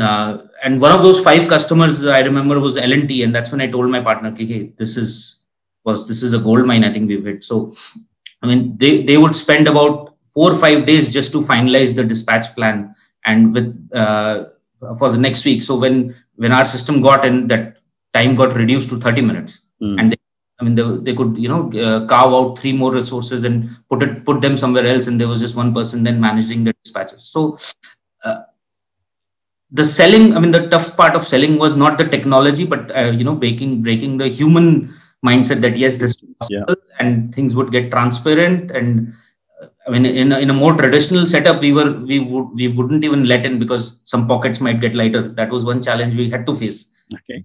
Uh, 0.01 0.39
and 0.65 0.81
one 0.81 0.93
of 0.93 1.03
those 1.03 1.21
five 1.21 1.49
customers 1.49 2.05
I 2.05 2.21
remember 2.21 2.59
was 2.59 2.77
L&T, 2.77 3.23
and 3.23 3.35
that's 3.35 3.53
when 3.53 3.61
I 3.61 3.69
told 3.69 3.89
my 3.91 4.01
partner, 4.01 4.35
"Hey, 4.35 4.73
this 4.79 4.97
is 4.97 5.41
was 5.85 6.09
this 6.09 6.23
is 6.23 6.33
a 6.33 6.39
gold 6.39 6.67
mine. 6.67 6.85
I 6.85 6.93
think 6.93 7.09
we've 7.09 7.25
hit." 7.25 7.45
So, 7.45 7.75
I 8.43 8.47
mean, 8.47 8.77
they 8.77 9.03
they 9.03 9.17
would 9.17 9.37
spend 9.37 9.69
about 9.69 10.15
four 10.35 10.53
or 10.53 10.59
five 10.59 10.87
days 10.87 11.13
just 11.13 11.33
to 11.33 11.41
finalize 11.41 11.95
the 11.95 12.05
dispatch 12.05 12.55
plan 12.55 12.95
and 13.25 13.55
with 13.55 13.69
uh, 13.95 14.45
for 14.99 15.11
the 15.11 15.19
next 15.19 15.45
week. 15.45 15.63
So 15.63 15.77
when 15.77 16.15
when 16.35 16.53
our 16.53 16.65
system 16.65 17.01
got 17.01 17.25
in, 17.25 17.47
that 17.49 17.81
time 18.13 18.35
got 18.35 18.55
reduced 18.55 18.91
to 18.91 18.99
30 18.99 19.23
minutes, 19.23 19.61
mm. 19.83 20.01
and 20.01 20.13
they, 20.13 20.17
I 20.59 20.65
mean 20.65 20.75
they, 20.75 20.83
they 21.07 21.15
could 21.15 21.37
you 21.39 21.49
know 21.49 21.71
uh, 21.73 22.07
carve 22.07 22.33
out 22.33 22.59
three 22.59 22.73
more 22.73 22.93
resources 22.93 23.45
and 23.45 23.71
put 23.89 24.03
it 24.03 24.25
put 24.25 24.41
them 24.41 24.57
somewhere 24.57 24.87
else, 24.87 25.07
and 25.07 25.21
there 25.21 25.29
was 25.29 25.41
just 25.41 25.57
one 25.57 25.75
person 25.75 26.03
then 26.03 26.21
managing 26.21 26.65
the 26.65 26.75
dispatches. 26.85 27.23
So. 27.23 27.59
Uh, 28.25 28.43
the 29.73 29.85
selling 29.85 30.37
i 30.37 30.39
mean 30.39 30.53
the 30.53 30.69
tough 30.69 30.97
part 30.97 31.17
of 31.17 31.27
selling 31.27 31.59
was 31.59 31.75
not 31.75 31.99
the 31.99 32.07
technology 32.07 32.65
but 32.65 32.95
uh, 32.97 33.11
you 33.11 33.25
know 33.25 33.35
breaking 33.35 33.83
breaking 33.83 34.17
the 34.17 34.29
human 34.29 34.89
mindset 35.25 35.61
that 35.61 35.77
yes 35.77 35.97
this 35.97 36.17
yeah. 36.49 36.63
and 37.01 37.35
things 37.35 37.57
would 37.57 37.73
get 37.73 37.91
transparent 37.91 38.71
and 38.71 39.13
I 39.87 39.91
mean, 39.91 40.05
in 40.05 40.33
a, 40.33 40.39
in 40.39 40.51
a 40.51 40.53
more 40.53 40.75
traditional 40.75 41.27
setup, 41.27 41.61
we 41.61 41.73
were 41.73 41.93
we 41.93 42.19
would 42.19 42.49
we 42.55 42.69
wouldn't 42.69 43.05
even 43.05 43.25
let 43.27 43.47
in 43.47 43.59
because 43.59 44.01
some 44.05 44.27
pockets 44.27 44.61
might 44.61 44.81
get 44.81 44.97
lighter. 44.97 45.29
That 45.29 45.51
was 45.51 45.65
one 45.65 45.83
challenge 45.83 46.17
we 46.17 46.29
had 46.29 46.47
to 46.47 46.55
face. 46.55 46.91
Okay. 47.15 47.45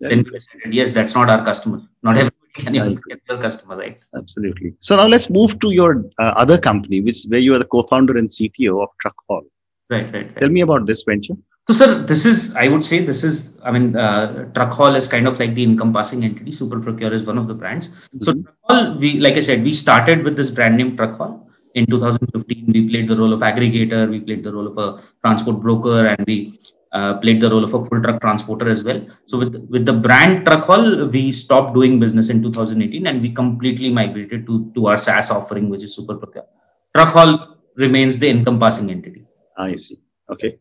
Yes, 0.00 0.92
that's 0.92 1.14
not 1.14 1.30
our 1.30 1.44
customer. 1.44 1.82
Not 2.02 2.16
everybody 2.16 2.36
can 2.54 2.74
even 2.74 3.00
get 3.08 3.20
your 3.28 3.40
customer, 3.40 3.76
right? 3.76 3.98
Absolutely. 4.16 4.74
So 4.80 4.96
now 4.96 5.06
let's 5.06 5.30
move 5.30 5.58
to 5.60 5.70
your 5.70 6.04
uh, 6.18 6.34
other 6.36 6.58
company, 6.58 7.00
which 7.00 7.24
where 7.28 7.40
you 7.40 7.54
are 7.54 7.58
the 7.58 7.64
co-founder 7.64 8.16
and 8.16 8.28
CTO 8.28 8.82
of 8.82 8.90
Truck 9.00 9.14
Haul. 9.28 9.42
Right, 9.90 10.04
right, 10.12 10.26
right. 10.26 10.40
Tell 10.40 10.48
me 10.48 10.60
about 10.62 10.86
this 10.86 11.02
venture. 11.02 11.34
So, 11.66 11.72
sir, 11.72 12.02
this 12.02 12.26
is, 12.26 12.54
I 12.56 12.68
would 12.68 12.84
say, 12.84 12.98
this 12.98 13.24
is, 13.24 13.56
I 13.62 13.70
mean, 13.70 13.96
uh, 13.96 14.50
TruckHall 14.52 14.96
is 14.96 15.08
kind 15.08 15.26
of 15.26 15.40
like 15.40 15.54
the 15.54 15.64
encompassing 15.64 16.22
entity. 16.22 16.50
Superprocure 16.50 17.10
is 17.10 17.24
one 17.24 17.38
of 17.38 17.48
the 17.48 17.54
brands. 17.54 17.88
Mm-hmm. 17.88 18.22
So, 18.22 18.32
Truck 18.34 18.54
Haul, 18.64 18.98
we, 18.98 19.18
like 19.18 19.34
I 19.34 19.40
said, 19.40 19.64
we 19.64 19.72
started 19.72 20.24
with 20.24 20.36
this 20.36 20.50
brand 20.50 20.76
name 20.76 20.94
TruckHall. 20.94 21.46
In 21.74 21.86
2015, 21.86 22.66
we 22.72 22.88
played 22.88 23.08
the 23.08 23.16
role 23.16 23.32
of 23.32 23.40
aggregator, 23.40 24.08
we 24.10 24.20
played 24.20 24.44
the 24.44 24.52
role 24.52 24.66
of 24.66 24.76
a 24.76 25.02
transport 25.22 25.60
broker, 25.60 26.06
and 26.06 26.24
we 26.26 26.60
uh, 26.94 27.14
played 27.18 27.40
the 27.40 27.50
role 27.50 27.64
of 27.64 27.74
a 27.74 27.84
full 27.84 28.00
truck 28.00 28.20
transporter 28.20 28.68
as 28.68 28.82
well. 28.84 29.04
So, 29.26 29.38
with 29.38 29.54
with 29.68 29.84
the 29.84 29.92
brand 29.92 30.46
TruckHall, 30.46 31.10
we 31.10 31.32
stopped 31.32 31.74
doing 31.74 31.98
business 32.00 32.28
in 32.28 32.42
2018, 32.42 33.06
and 33.06 33.20
we 33.20 33.32
completely 33.32 33.90
migrated 33.90 34.46
to 34.46 34.70
to 34.74 34.86
our 34.86 34.96
SaaS 34.96 35.30
offering, 35.30 35.68
which 35.68 35.82
is 35.82 35.96
Superprocure. 35.98 36.46
Truck 36.94 37.10
Haul 37.10 37.32
remains 37.76 38.18
the 38.18 38.28
encompassing 38.30 38.90
entity. 38.90 39.24
I 39.56 39.74
see. 39.74 39.98
Okay. 40.30 40.58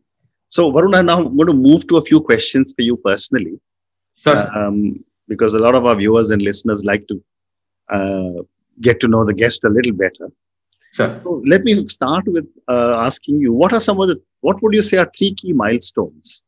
So, 0.50 0.72
Varun, 0.72 1.06
now 1.06 1.18
I'm 1.18 1.36
going 1.36 1.48
to 1.48 1.54
move 1.54 1.88
to 1.88 1.98
a 1.98 2.06
few 2.06 2.20
questions 2.22 2.74
for 2.76 2.84
you 2.84 2.98
personally. 2.98 3.60
Sure. 4.16 4.48
Um, 4.56 5.04
because 5.28 5.54
a 5.54 5.60
lot 5.60 5.76
of 5.76 5.86
our 5.86 5.96
viewers 5.96 6.30
and 6.32 6.42
listeners 6.42 6.84
like 6.84 7.08
to 7.08 7.24
uh, 7.90 8.44
get 8.82 9.00
to 9.00 9.08
know 9.08 9.24
the 9.24 9.34
guest 9.34 9.64
a 9.64 9.70
little 9.70 9.94
better. 9.94 10.30
Sure. 10.92 11.10
So 11.10 11.42
let 11.48 11.64
me 11.64 11.88
start 11.88 12.26
with 12.28 12.48
uh, 12.68 12.98
asking 13.00 13.40
you 13.40 13.52
what 13.52 13.74
are 13.74 13.80
some 13.80 14.00
of 14.00 14.10
the, 14.10 14.22
what 14.44 14.62
would 14.62 14.74
you 14.74 14.82
say 14.82 14.98
are 14.98 15.10
three 15.18 15.34
key 15.34 15.54
milestones 15.54 16.44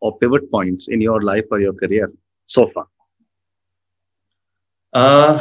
or 0.00 0.16
pivot 0.18 0.50
points 0.50 0.88
in 0.88 1.00
your 1.00 1.22
life 1.22 1.46
or 1.50 1.60
your 1.60 1.72
career 1.72 2.12
so 2.46 2.68
far? 2.68 2.86
Uh, 4.92 5.34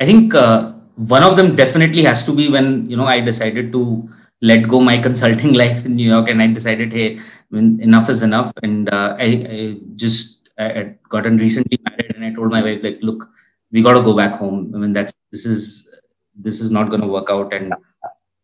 I 0.00 0.06
think 0.06 0.34
uh, 0.34 0.72
one 0.94 1.24
of 1.24 1.36
them 1.36 1.56
definitely 1.56 2.02
has 2.04 2.22
to 2.24 2.32
be 2.32 2.48
when, 2.48 2.88
you 2.88 2.96
know, 2.96 3.06
I 3.06 3.20
decided 3.20 3.72
to 3.72 4.08
let 4.40 4.68
go 4.68 4.80
my 4.80 4.98
consulting 4.98 5.52
life 5.62 5.84
in 5.84 5.96
New 5.96 6.08
York, 6.08 6.28
and 6.28 6.40
I 6.40 6.46
decided, 6.46 6.92
hey, 6.92 7.18
I 7.18 7.20
mean, 7.50 7.80
enough 7.80 8.08
is 8.08 8.22
enough. 8.22 8.52
And 8.62 8.88
uh, 8.92 9.16
I, 9.18 9.24
I, 9.24 9.76
just 9.96 10.50
I 10.58 10.68
had 10.68 10.98
gotten 11.08 11.38
recently 11.38 11.78
married, 11.88 12.14
and 12.14 12.24
I 12.24 12.32
told 12.34 12.50
my 12.50 12.62
wife, 12.62 12.84
like, 12.84 12.98
look, 13.02 13.28
we 13.72 13.82
got 13.82 13.94
to 13.94 14.02
go 14.02 14.16
back 14.16 14.34
home. 14.34 14.72
I 14.74 14.78
mean, 14.78 14.92
that's 14.92 15.12
this 15.32 15.44
is 15.44 15.90
this 16.36 16.60
is 16.60 16.70
not 16.70 16.88
going 16.90 17.00
to 17.00 17.08
work 17.08 17.30
out, 17.30 17.52
and 17.52 17.74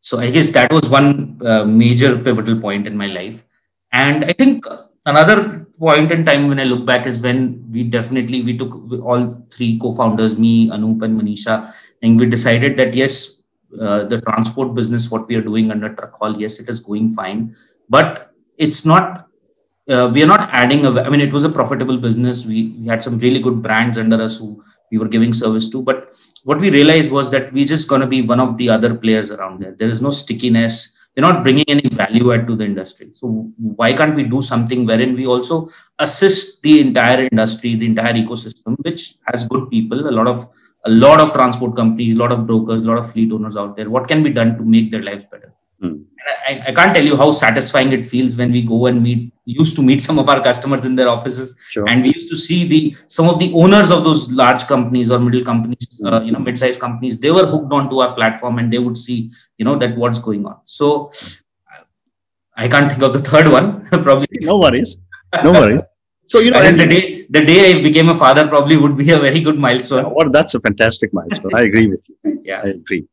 so 0.03 0.19
I 0.19 0.31
guess 0.31 0.49
that 0.49 0.73
was 0.73 0.89
one 0.89 1.41
uh, 1.47 1.65
major 1.65 2.19
pivotal 2.19 2.61
point 2.61 2.89
in 2.89 2.97
my 2.97 3.07
life. 3.07 3.45
And 3.93 4.25
I 4.25 4.33
think 4.33 4.67
another 5.07 5.65
point 5.79 6.11
in 6.11 6.25
time 6.25 6.49
when 6.49 6.59
I 6.59 6.65
look 6.65 6.85
back 6.85 7.07
is 7.07 7.21
when 7.21 7.65
we 7.71 7.85
definitely 7.85 8.43
we 8.43 8.59
took 8.59 8.75
all 9.01 9.47
three 9.51 9.79
co-founders, 9.79 10.37
me, 10.37 10.71
Anup, 10.71 11.05
and 11.05 11.21
Manisha, 11.21 11.73
and 12.03 12.19
we 12.19 12.27
decided 12.27 12.77
that 12.79 12.95
yes, 12.95 13.43
uh, 13.81 14.05
the 14.05 14.21
transport 14.23 14.75
business, 14.75 15.09
what 15.09 15.29
we 15.29 15.37
are 15.37 15.43
doing 15.43 15.71
under 15.71 15.91
TruckHall, 15.91 16.39
yes, 16.39 16.59
it 16.59 16.69
is 16.69 16.81
going 16.81 17.15
fine, 17.15 17.55
but 17.89 18.35
it's 18.59 18.85
not 18.85 19.29
uh, 19.89 20.11
we 20.13 20.23
are 20.23 20.27
not 20.27 20.49
adding 20.53 20.85
a, 20.85 21.03
I 21.03 21.11
mean, 21.11 21.21
it 21.21 21.33
was 21.33 21.45
a 21.45 21.49
profitable 21.49 21.97
business. 21.97 22.45
We, 22.45 22.75
we 22.81 22.87
had 22.87 23.03
some 23.03 23.19
really 23.19 23.41
good 23.41 23.63
brands 23.63 23.99
under 23.99 24.21
us 24.21 24.39
who 24.39 24.63
we 24.93 24.99
were 24.99 25.09
giving 25.09 25.33
service 25.33 25.69
to. 25.71 25.83
But 25.83 26.15
what 26.45 26.61
we 26.61 26.71
realized 26.71 27.11
was 27.11 27.31
that 27.31 27.53
we're 27.53 27.73
just 27.75 27.89
going 27.89 28.03
to 28.03 28.07
be 28.07 28.23
one 28.23 28.39
of 28.39 28.57
the 28.59 28.69
other 28.69 28.95
players 28.95 29.31
around 29.33 29.63
there. 29.63 29.73
There 29.73 29.89
is 29.89 30.03
no 30.03 30.11
stickiness. 30.11 31.09
We're 31.17 31.23
not 31.23 31.43
bringing 31.43 31.65
any 31.69 31.89
value 31.89 32.33
add 32.33 32.47
to 32.47 32.57
the 32.57 32.65
industry. 32.65 33.11
So 33.15 33.51
why 33.57 33.93
can't 33.95 34.15
we 34.15 34.25
do 34.25 34.43
something 34.43 34.87
wherein 34.87 35.15
we 35.15 35.27
also 35.27 35.69
assist 35.99 36.63
the 36.63 36.81
entire 36.81 37.29
industry, 37.31 37.75
the 37.75 37.87
entire 37.87 38.15
ecosystem, 38.15 38.77
which 38.85 39.15
has 39.27 39.45
good 39.45 39.71
people, 39.71 40.09
a 40.09 40.15
lot 40.21 40.29
of 40.29 40.49
a 40.85 40.91
lot 40.91 41.21
of 41.21 41.33
transport 41.33 41.77
companies, 41.77 42.17
a 42.17 42.19
lot 42.19 42.33
of 42.33 42.47
brokers, 42.47 42.83
a 42.83 42.87
lot 42.87 42.99
of 42.99 43.13
fleet 43.13 43.33
owners 43.33 43.57
out 43.57 43.77
there. 43.77 43.89
What 43.89 44.09
can 44.09 44.23
be 44.23 44.31
done 44.31 44.57
to 44.59 44.65
make 44.65 44.91
their 44.91 45.03
lives 45.03 45.25
better? 45.31 45.55
I, 45.83 46.63
I, 46.69 46.73
can't 46.73 46.95
tell 46.95 47.05
you 47.05 47.17
how 47.17 47.31
satisfying 47.33 47.93
it 47.93 48.07
feels 48.07 48.37
when 48.37 48.53
we 48.53 48.63
go 48.63 48.87
and 48.87 49.03
meet 49.03 49.33
used 49.45 49.75
to 49.77 49.83
meet 49.83 50.01
some 50.01 50.19
of 50.19 50.29
our 50.29 50.41
customers 50.41 50.87
in 50.87 50.95
their 50.95 51.09
offices. 51.09 51.59
Sure. 51.71 51.85
and 51.89 52.03
we 52.03 52.13
used 52.15 52.29
to 52.29 52.37
see 52.37 52.67
the 52.69 52.97
some 53.09 53.29
of 53.29 53.39
the 53.41 53.53
owners 53.55 53.91
of 53.91 54.05
those 54.05 54.31
large 54.31 54.65
companies 54.67 55.11
or 55.11 55.19
middle 55.19 55.45
companies 55.45 56.01
uh, 56.05 56.21
you 56.23 56.33
know 56.33 56.39
mid-sized 56.39 56.81
companies 56.81 57.19
they 57.19 57.31
were 57.31 57.47
hooked 57.47 57.73
onto 57.73 57.99
our 57.99 58.15
platform 58.15 58.59
and 58.59 58.73
they 58.73 58.79
would 58.79 58.97
see 58.97 59.31
you 59.59 59.65
know 59.65 59.77
that 59.79 59.97
what's 59.97 60.19
going 60.19 60.47
on. 60.47 60.59
So 60.65 61.13
i 62.57 62.69
can't 62.69 62.91
think 62.93 63.03
of 63.03 63.13
the 63.13 63.25
third 63.31 63.49
one 63.49 63.85
probably. 64.07 64.39
No 64.43 64.59
worries. 64.59 64.99
No 65.43 65.53
worries. 65.53 65.83
So 66.27 66.39
you 66.39 66.51
know 66.51 66.63
the 66.63 66.87
day 66.87 67.27
the 67.31 67.45
day 67.45 67.61
i 67.71 67.83
became 67.83 68.09
a 68.09 68.15
father 68.15 68.47
probably 68.47 68.77
would 68.77 68.97
be 68.97 69.11
a 69.11 69.19
very 69.19 69.41
good 69.41 69.59
milestone. 69.59 70.15
Well, 70.15 70.31
that's 70.31 70.55
a 70.55 70.61
fantastic 70.61 71.13
milestone. 71.13 71.55
I 71.55 71.63
agree 71.63 71.89
with 71.89 72.07
you. 72.09 72.41
Yeah. 72.45 72.61
I 72.65 72.71
agree 72.71 73.07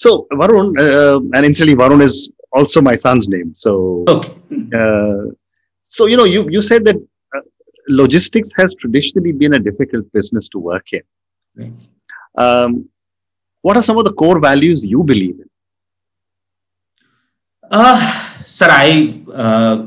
so 0.00 0.26
Varun, 0.32 0.68
uh, 0.80 1.20
and 1.34 1.44
incidentally, 1.44 1.76
Varun 1.76 2.02
is 2.02 2.30
also 2.52 2.80
my 2.80 2.94
son's 2.94 3.28
name. 3.28 3.54
So, 3.54 4.04
okay. 4.08 4.32
uh, 4.74 5.24
so 5.82 6.06
you 6.06 6.16
know, 6.16 6.24
you 6.24 6.48
you 6.48 6.62
said 6.62 6.86
that 6.86 6.96
uh, 6.96 7.40
logistics 7.86 8.50
has 8.56 8.74
traditionally 8.80 9.32
been 9.32 9.52
a 9.52 9.58
difficult 9.58 10.10
business 10.14 10.48
to 10.54 10.58
work 10.58 10.86
in. 10.94 11.02
Right. 11.54 11.72
Um, 12.34 12.88
what 13.60 13.76
are 13.76 13.82
some 13.82 13.98
of 13.98 14.06
the 14.06 14.14
core 14.14 14.40
values 14.40 14.86
you 14.86 15.02
believe 15.02 15.38
in? 15.38 15.50
Uh, 17.70 18.00
sir, 18.42 18.68
I 18.70 19.22
uh, 19.34 19.86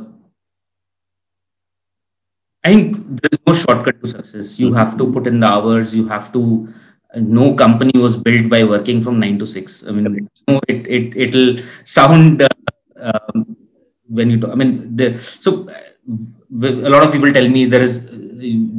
I 2.63 2.69
think 2.69 2.97
there's 3.19 3.39
no 3.47 3.54
shortcut 3.54 3.99
to 3.99 4.08
success. 4.15 4.60
You 4.60 4.73
have 4.73 4.95
to 4.99 5.12
put 5.12 5.26
in 5.26 5.39
the 5.39 5.47
hours. 5.47 5.95
You 5.95 6.08
have 6.08 6.32
to 6.34 6.71
no 7.15 7.54
company 7.54 7.99
was 7.99 8.15
built 8.17 8.49
by 8.49 8.63
working 8.63 9.02
from 9.02 9.19
nine 9.19 9.38
to 9.39 9.47
six. 9.47 9.84
I 9.88 9.91
mean, 9.91 10.30
no, 10.47 10.60
it 10.67 10.88
it 10.88 11.15
it'll 11.15 11.58
sound 11.84 12.41
uh, 12.41 12.49
um, 12.99 13.56
when 14.08 14.30
you 14.30 14.39
talk, 14.39 14.52
I 14.52 14.56
mean, 14.56 14.95
the, 14.95 15.17
so 15.17 15.67
a 15.69 16.89
lot 16.89 17.04
of 17.04 17.12
people 17.12 17.32
tell 17.32 17.47
me 17.47 17.65
there 17.65 17.82
is 17.82 18.10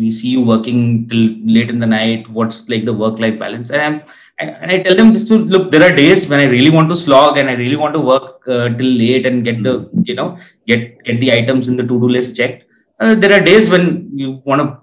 we 0.00 0.10
see 0.10 0.28
you 0.28 0.42
working 0.42 1.08
till 1.08 1.24
late 1.44 1.70
in 1.70 1.78
the 1.78 1.86
night. 1.86 2.28
What's 2.28 2.68
like 2.68 2.84
the 2.84 2.92
work 2.92 3.18
life 3.18 3.38
balance? 3.38 3.70
And 3.70 3.80
I'm 3.80 4.02
and 4.38 4.70
I 4.70 4.82
tell 4.82 4.94
them 4.94 5.12
this 5.12 5.26
to 5.28 5.38
look. 5.38 5.70
There 5.70 5.82
are 5.82 5.94
days 5.94 6.28
when 6.28 6.40
I 6.40 6.44
really 6.44 6.70
want 6.70 6.88
to 6.90 6.96
slog 6.96 7.38
and 7.38 7.48
I 7.48 7.54
really 7.54 7.76
want 7.76 7.94
to 7.94 8.00
work 8.00 8.46
uh, 8.48 8.68
till 8.68 8.92
late 9.02 9.26
and 9.26 9.44
get 9.44 9.62
the 9.62 9.88
you 10.04 10.14
know 10.14 10.38
get 10.66 11.02
get 11.04 11.20
the 11.20 11.32
items 11.32 11.68
in 11.68 11.76
the 11.76 11.82
to 11.82 11.88
do 11.88 12.08
list 12.08 12.36
checked. 12.36 12.64
Uh, 13.00 13.14
there 13.14 13.32
are 13.32 13.40
days 13.40 13.70
when 13.70 14.10
you 14.14 14.42
want 14.44 14.60
to 14.62 14.82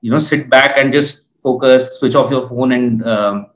you 0.00 0.10
know 0.10 0.18
sit 0.18 0.50
back 0.50 0.76
and 0.76 0.92
just 0.92 1.25
focus, 1.48 1.98
switch 1.98 2.16
off 2.20 2.30
your 2.36 2.44
phone, 2.50 2.72
and 2.78 3.06
um, 3.14 3.46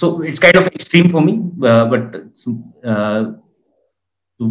so 0.00 0.22
it's 0.22 0.42
kind 0.44 0.56
of 0.60 0.66
extreme 0.68 1.08
for 1.14 1.22
me. 1.28 1.34
Uh, 1.70 1.84
but 1.92 2.04
uh, 2.92 3.22
to, 4.38 4.44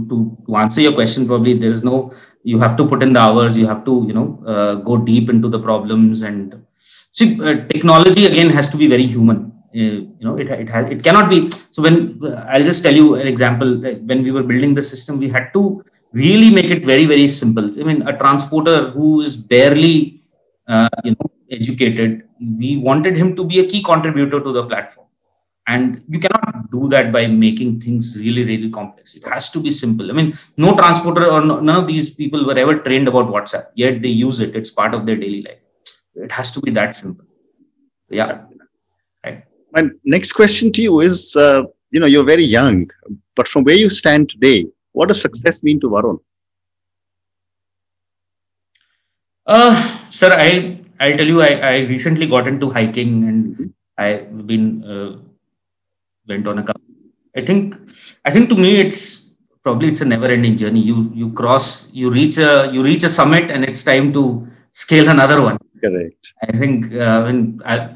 to, 0.47 0.55
answer 0.63 0.81
your 0.81 0.93
question, 0.99 1.27
probably 1.31 1.53
there 1.53 1.71
is 1.77 1.83
no. 1.83 1.95
You 2.43 2.59
have 2.65 2.75
to 2.81 2.87
put 2.91 3.03
in 3.05 3.13
the 3.13 3.23
hours. 3.27 3.57
You 3.61 3.67
have 3.67 3.83
to 3.85 3.95
you 4.07 4.13
know 4.17 4.27
uh, 4.53 4.75
go 4.89 4.97
deep 4.97 5.29
into 5.29 5.49
the 5.55 5.61
problems 5.69 6.21
and 6.21 6.59
see. 7.11 7.29
Uh, 7.41 7.55
technology 7.73 8.25
again 8.31 8.49
has 8.59 8.69
to 8.75 8.77
be 8.83 8.87
very 8.95 9.07
human. 9.15 9.39
Uh, 9.73 9.99
you 10.19 10.25
know, 10.27 10.37
it 10.37 10.51
it 10.63 10.69
has 10.75 10.91
it 10.97 11.03
cannot 11.07 11.29
be. 11.33 11.39
So 11.75 11.81
when 11.87 11.97
I'll 12.53 12.69
just 12.71 12.83
tell 12.83 12.93
you 13.01 13.15
an 13.15 13.27
example. 13.35 13.77
When 14.11 14.23
we 14.23 14.31
were 14.37 14.43
building 14.53 14.75
the 14.79 14.87
system, 14.93 15.19
we 15.25 15.29
had 15.37 15.51
to 15.57 15.83
really 16.13 16.49
make 16.61 16.71
it 16.77 16.85
very 16.93 17.05
very 17.05 17.27
simple. 17.41 17.67
I 17.81 17.83
mean, 17.91 18.01
a 18.13 18.17
transporter 18.23 18.79
who 18.95 19.21
is 19.27 19.37
barely 19.37 20.23
uh, 20.67 20.89
you 21.03 21.15
know 21.17 21.31
educated. 21.51 22.23
We 22.39 22.77
wanted 22.77 23.17
him 23.17 23.35
to 23.35 23.43
be 23.43 23.59
a 23.59 23.67
key 23.67 23.83
contributor 23.83 24.39
to 24.39 24.51
the 24.51 24.65
platform. 24.65 25.07
And 25.67 26.03
you 26.09 26.19
cannot 26.19 26.71
do 26.71 26.87
that 26.89 27.11
by 27.11 27.27
making 27.27 27.81
things 27.81 28.17
really 28.17 28.43
really 28.43 28.69
complex. 28.69 29.13
It 29.15 29.27
has 29.27 29.49
to 29.51 29.59
be 29.59 29.69
simple. 29.69 30.09
I 30.09 30.13
mean 30.13 30.33
no 30.57 30.75
transporter 30.75 31.27
or 31.29 31.45
no, 31.45 31.59
none 31.59 31.75
of 31.75 31.87
these 31.87 32.09
people 32.09 32.45
were 32.45 32.57
ever 32.57 32.79
trained 32.79 33.07
about 33.07 33.27
whatsapp 33.27 33.67
yet 33.75 34.01
they 34.01 34.09
use 34.09 34.39
it. 34.39 34.55
It's 34.55 34.71
part 34.71 34.95
of 34.95 35.05
their 35.05 35.15
daily 35.15 35.43
life. 35.43 35.59
It 36.15 36.31
has 36.31 36.51
to 36.53 36.61
be 36.61 36.71
that 36.71 36.95
simple. 36.95 37.25
Yeah. 38.09 38.35
Right. 39.23 39.43
My 39.71 39.87
next 40.03 40.33
question 40.33 40.73
to 40.73 40.81
you 40.81 40.99
is 41.01 41.35
uh, 41.35 41.63
you 41.91 41.99
know 41.99 42.07
you're 42.07 42.25
very 42.25 42.43
young 42.43 42.89
but 43.35 43.47
from 43.47 43.63
where 43.63 43.75
you 43.75 43.89
stand 43.89 44.29
today 44.29 44.65
what 44.93 45.09
does 45.09 45.21
success 45.21 45.63
mean 45.63 45.79
to 45.79 45.89
varun? 45.89 46.19
Uh, 49.45 49.97
sir 50.09 50.31
i 50.31 50.80
I'll 51.01 51.17
tell 51.17 51.25
you, 51.33 51.41
I, 51.41 51.53
I 51.73 51.75
recently 51.95 52.27
got 52.27 52.47
into 52.47 52.69
hiking 52.69 53.23
and 53.29 53.73
I've 53.97 54.45
been 54.45 54.83
uh, 54.83 55.17
went 56.27 56.47
on 56.47 56.59
a 56.59 56.63
couple. 56.63 56.81
I 57.35 57.41
think 57.41 57.75
I 58.25 58.31
think 58.31 58.49
to 58.49 58.55
me 58.55 58.79
it's 58.79 59.31
probably 59.63 59.89
it's 59.89 60.01
a 60.01 60.05
never-ending 60.05 60.57
journey. 60.57 60.81
You 60.81 61.11
you 61.13 61.31
cross, 61.33 61.91
you 61.91 62.11
reach 62.11 62.37
a 62.37 62.69
you 62.73 62.83
reach 62.83 63.03
a 63.03 63.09
summit, 63.09 63.49
and 63.51 63.63
it's 63.63 63.83
time 63.83 64.13
to 64.13 64.47
scale 64.71 65.09
another 65.09 65.41
one. 65.41 65.57
Correct. 65.83 66.33
I 66.47 66.51
think 66.57 66.93
uh, 66.93 67.23
when 67.23 67.61
I, 67.65 67.95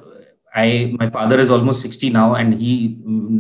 I 0.56 0.96
my 1.00 1.10
father 1.10 1.40
is 1.40 1.52
almost 1.52 1.82
60 1.82 2.10
now, 2.10 2.36
and 2.36 2.54
he 2.54 2.98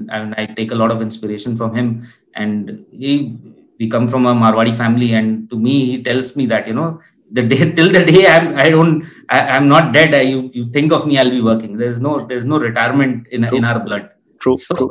and 0.10 0.36
I 0.38 0.46
take 0.46 0.72
a 0.72 0.76
lot 0.76 0.92
of 0.92 1.02
inspiration 1.02 1.58
from 1.58 1.76
him. 1.76 2.06
And 2.36 2.86
he 2.92 3.38
we 3.80 3.90
come 3.90 4.08
from 4.08 4.26
a 4.26 4.34
Marwadi 4.34 4.76
family, 4.76 5.14
and 5.14 5.50
to 5.50 5.58
me, 5.58 5.86
he 5.86 6.04
tells 6.04 6.36
me 6.36 6.46
that 6.48 6.68
you 6.68 6.74
know 6.74 7.00
the 7.38 7.44
day 7.52 7.72
till 7.78 7.92
the 7.98 8.04
day 8.12 8.26
I'm 8.28 8.48
I 8.66 8.70
don't 8.76 9.06
I, 9.30 9.40
am 9.58 9.68
not 9.68 9.94
dead. 9.98 10.16
I, 10.16 10.22
you 10.34 10.50
you 10.54 10.66
think 10.78 10.92
of 10.98 11.06
me, 11.08 11.18
I'll 11.20 11.36
be 11.38 11.42
working. 11.52 11.78
There's 11.84 12.00
no 12.08 12.14
there's 12.28 12.46
no 12.54 12.60
retirement 12.60 13.28
in 13.28 13.48
true. 13.48 13.58
in 13.58 13.66
our 13.66 13.80
blood. 13.88 14.10
True, 14.40 14.56
so, 14.56 14.76
true. 14.76 14.90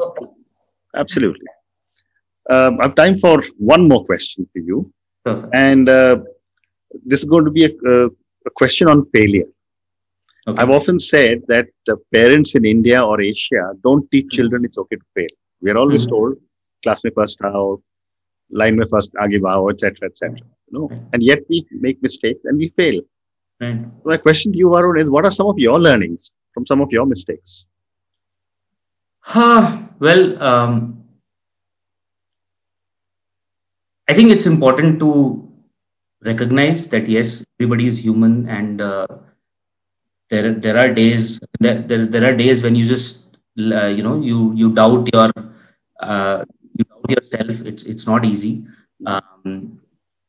Absolutely. 1.03 1.47
Um, 2.51 2.79
I 2.81 2.85
have 2.85 2.95
time 2.95 3.17
for 3.25 3.43
one 3.59 3.89
more 3.89 4.05
question 4.05 4.47
for 4.53 4.59
you, 4.71 4.93
sure, 5.27 5.49
and 5.55 5.89
uh, 5.89 6.17
this 7.05 7.21
is 7.21 7.25
going 7.25 7.45
to 7.47 7.51
be 7.51 7.65
a, 7.65 7.73
uh, 7.93 8.09
a 8.47 8.51
question 8.51 8.89
on 8.89 9.07
failure. 9.15 9.51
Okay. 10.47 10.61
I've 10.61 10.71
often 10.79 10.99
said 10.99 11.43
that 11.49 11.69
uh, 11.91 11.95
parents 12.13 12.55
in 12.55 12.67
India 12.67 13.03
or 13.03 13.21
Asia 13.21 13.73
don't 13.83 14.11
teach 14.11 14.27
mm-hmm. 14.27 14.37
children 14.37 14.65
it's 14.67 14.77
okay 14.77 14.97
to 14.97 15.07
fail. 15.15 15.35
We 15.63 15.71
are 15.71 15.79
always 15.79 16.03
mm-hmm. 16.03 16.17
told, 16.17 16.37
class 16.83 17.03
me 17.03 17.11
first 17.17 17.39
out, 17.43 17.81
line 18.51 18.77
me 18.77 18.85
first, 18.91 19.13
aage 19.15 19.41
bao, 19.41 19.73
etc., 19.73 20.09
etc. 20.09 20.37
No, 20.71 20.91
and 21.13 21.23
yet 21.23 21.41
we 21.49 21.67
make 21.71 22.03
mistakes 22.03 22.41
and 22.45 22.59
we 22.59 22.69
fail. 22.71 23.01
Right. 23.61 23.81
So 24.03 24.09
my 24.09 24.17
question 24.17 24.53
to 24.53 24.59
you, 24.59 24.69
Varun, 24.69 25.01
is 25.01 25.11
what 25.11 25.25
are 25.25 25.31
some 25.31 25.47
of 25.47 25.59
your 25.59 25.79
learnings 25.81 26.33
from 26.53 26.67
some 26.67 26.81
of 26.81 26.91
your 26.91 27.07
mistakes? 27.07 27.67
Huh, 29.21 29.79
well, 29.99 30.43
um, 30.43 31.05
I 34.09 34.15
think 34.15 34.31
it's 34.31 34.47
important 34.47 35.01
to 35.01 35.49
recognize 36.25 36.89
that 36.89 37.09
yes, 37.09 37.45
everybody 37.59 37.87
is 37.87 38.05
human, 38.05 38.49
and 38.49 38.81
uh, 38.81 39.07
there 40.31 40.53
there 40.53 40.77
are 40.77 40.93
days 40.93 41.41
there, 41.61 41.81
there, 41.81 42.07
there 42.07 42.25
are 42.25 42.37
days 42.37 42.63
when 42.63 42.75
you 42.75 42.85
just 42.85 43.39
uh, 43.59 43.87
you 43.87 44.03
know 44.03 44.21
you 44.21 44.53
you 44.55 44.73
doubt 44.73 45.09
your 45.13 45.31
uh, 46.01 46.45
you 46.61 46.64
yourself. 47.09 47.61
It's 47.63 47.83
it's 47.85 48.07
not 48.07 48.25
easy. 48.25 48.65
Um, 49.07 49.81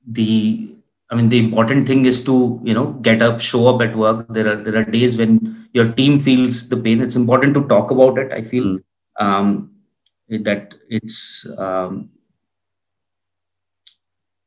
the 0.07 0.75
I 1.09 1.15
mean, 1.15 1.29
the 1.29 1.37
important 1.37 1.87
thing 1.87 2.05
is 2.05 2.23
to 2.25 2.59
you 2.63 2.73
know 2.73 2.93
get 3.07 3.21
up, 3.21 3.39
show 3.39 3.67
up 3.67 3.81
at 3.81 3.95
work. 3.95 4.25
There 4.29 4.47
are 4.47 4.55
there 4.55 4.77
are 4.77 4.83
days 4.83 5.17
when 5.17 5.67
your 5.73 5.91
team 5.91 6.19
feels 6.19 6.69
the 6.69 6.77
pain. 6.77 7.01
It's 7.01 7.15
important 7.15 7.53
to 7.55 7.67
talk 7.67 7.91
about 7.91 8.17
it. 8.17 8.31
I 8.31 8.41
feel 8.41 8.63
mm. 8.63 8.83
um, 9.19 9.71
that 10.29 10.73
it's 10.89 11.47
um, 11.57 12.09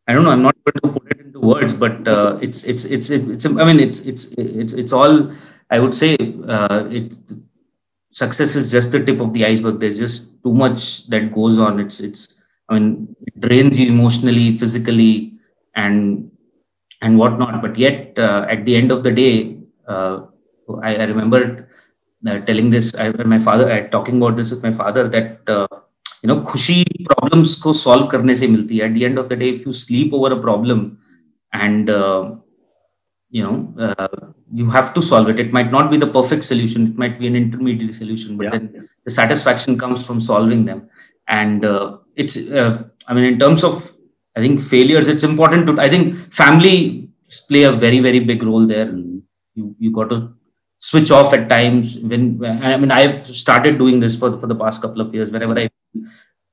I 0.09 0.13
don't 0.15 0.25
know. 0.25 0.31
I'm 0.31 0.43
not 0.43 0.57
going 0.65 0.95
to 0.95 1.01
put 1.01 1.11
it 1.13 1.21
into 1.21 1.41
words, 1.41 1.75
but 1.75 2.09
uh, 2.09 2.39
it's, 2.41 2.65
it's 2.65 2.85
it's 2.85 3.11
it's 3.11 3.47
I 3.47 3.65
mean 3.65 3.79
it's 3.79 4.01
it's 4.01 4.33
it's 4.33 4.73
it's 4.73 4.93
all 4.93 5.31
I 5.71 5.79
would 5.79 5.95
say. 5.95 6.17
Uh, 6.47 6.89
it 6.91 7.13
success 8.18 8.56
is 8.56 8.72
just 8.72 8.92
the 8.92 9.04
tip 9.04 9.20
of 9.20 9.34
the 9.34 9.46
iceberg. 9.46 9.80
There's 9.80 9.98
just 9.98 10.42
too 10.44 10.54
much 10.54 11.08
that 11.08 11.34
goes 11.34 11.58
on. 11.58 11.80
It's 11.80 12.00
it's 12.00 12.36
I 12.70 12.76
mean 12.76 13.16
it 13.28 13.40
drains 13.40 13.80
you 13.80 13.88
emotionally, 13.92 14.58
physically 14.58 15.34
and 15.76 16.32
and 17.02 17.18
whatnot. 17.18 17.62
But 17.62 17.78
yet, 17.78 18.18
uh, 18.18 18.46
at 18.50 18.66
the 18.66 18.76
end 18.76 18.92
of 18.92 19.04
the 19.04 19.12
day, 19.12 19.58
uh, 19.88 20.22
I, 20.82 20.96
I, 20.96 21.04
remember 21.04 21.70
uh, 22.28 22.40
telling 22.40 22.70
this. 22.70 22.96
I, 22.96 23.10
my 23.26 23.40
father, 23.40 23.72
I, 23.72 23.82
talking 23.82 24.18
about 24.18 24.38
this 24.38 24.52
with 24.52 24.64
my 24.64 24.72
father 24.72 25.08
that 25.10 25.42
uh, 25.48 25.68
you 26.22 26.28
know, 26.28 26.42
खुशी 26.42 26.84
problems 27.10 27.56
को 27.62 27.74
solve 27.74 28.10
करने 28.12 28.36
से 28.36 28.48
मिलती 28.48 28.78
है. 28.78 28.90
At 28.90 28.94
the 28.94 29.06
end 29.06 29.18
of 29.18 29.30
the 29.30 29.36
day, 29.36 29.50
if 29.50 29.66
you 29.66 29.74
sleep 29.74 30.14
over 30.14 30.34
a 30.34 30.42
problem, 30.42 30.98
and 31.54 31.90
uh, 31.90 32.36
you 33.31 33.43
know 33.43 33.75
uh, 33.79 34.09
you 34.53 34.71
have 34.71 34.95
to 34.95 35.03
solve 35.03 35.29
it. 35.29 35.39
It 35.39 35.53
might 35.53 35.71
not 35.71 35.91
be 35.91 35.97
the 35.97 36.07
perfect 36.07 36.45
solution. 36.45 36.87
It 36.89 36.97
might 36.97 37.19
be 37.19 37.27
an 37.27 37.37
intermediate 37.37 37.95
solution 37.95 38.37
but 38.37 38.45
yeah. 38.45 38.51
then 38.51 38.89
the 39.05 39.11
satisfaction 39.11 39.79
comes 39.79 40.05
from 40.05 40.21
solving 40.21 40.65
them. 40.65 40.89
And 41.29 41.65
uh, 41.65 41.99
it's 42.23 42.37
uh, 42.37 42.73
i 43.07 43.15
mean 43.15 43.25
in 43.33 43.39
terms 43.43 43.63
of 43.69 43.75
i 44.37 44.41
think 44.45 44.61
failures 44.73 45.09
it's 45.13 45.27
important 45.31 45.67
to 45.69 45.75
i 45.87 45.89
think 45.95 46.17
family 46.41 46.77
play 47.49 47.63
a 47.71 47.73
very 47.85 48.01
very 48.01 48.21
big 48.31 48.43
role 48.43 48.67
there. 48.67 48.87
Mm-hmm. 48.87 49.19
you 49.59 49.65
you 49.79 49.91
got 49.99 50.11
to 50.15 50.19
switch 50.89 51.11
off 51.19 51.33
at 51.37 51.49
times 51.53 51.99
when 52.11 52.23
i 52.71 52.77
mean 52.77 52.93
i've 52.99 53.19
started 53.45 53.79
doing 53.83 53.99
this 54.05 54.17
for, 54.21 54.31
for 54.41 54.49
the 54.53 54.59
past 54.63 54.81
couple 54.83 55.01
of 55.05 55.15
years. 55.15 55.31
Whenever 55.31 55.59
i 55.59 55.69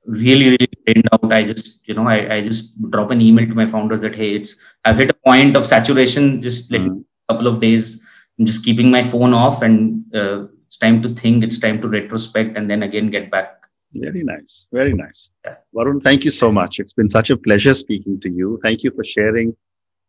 really 0.06 0.50
really 0.50 0.68
drained 0.86 1.08
out. 1.12 1.32
I 1.32 1.44
just 1.44 1.86
you 1.88 1.94
know 1.94 2.08
I, 2.08 2.36
I 2.36 2.40
just 2.40 2.80
drop 2.90 3.10
an 3.10 3.20
email 3.20 3.46
to 3.46 3.54
my 3.54 3.66
founders 3.66 4.00
that 4.02 4.14
hey 4.14 4.34
it's 4.36 4.56
i've 4.84 4.96
hit 4.96 5.10
a 5.10 5.14
point 5.14 5.56
of 5.56 5.66
saturation. 5.66 6.42
Just 6.42 6.70
let 6.70 6.82
mm-hmm. 6.82 7.00
a 7.28 7.32
couple 7.32 7.46
of 7.46 7.60
days. 7.60 8.02
I'm 8.38 8.46
just 8.46 8.64
keeping 8.64 8.90
my 8.90 9.02
phone 9.02 9.32
off 9.32 9.62
and 9.62 10.04
uh, 10.14 10.46
it's 10.66 10.76
time 10.76 11.00
to 11.02 11.08
think 11.14 11.42
it's 11.42 11.58
time 11.58 11.80
to 11.80 11.88
retrospect 11.88 12.56
and 12.56 12.70
then 12.70 12.82
again 12.82 13.10
get 13.10 13.30
back. 13.30 13.66
Very 13.94 14.22
nice. 14.22 14.66
Very 14.72 14.92
nice. 14.92 15.30
Yeah. 15.44 15.56
varun 15.74 16.02
thank 16.02 16.24
you 16.24 16.30
so 16.30 16.52
much. 16.52 16.80
It's 16.80 16.92
been 16.92 17.08
such 17.08 17.30
a 17.30 17.36
pleasure 17.36 17.74
speaking 17.74 18.20
to 18.20 18.30
you. 18.30 18.60
Thank 18.62 18.82
you 18.82 18.90
for 18.90 19.04
sharing 19.04 19.56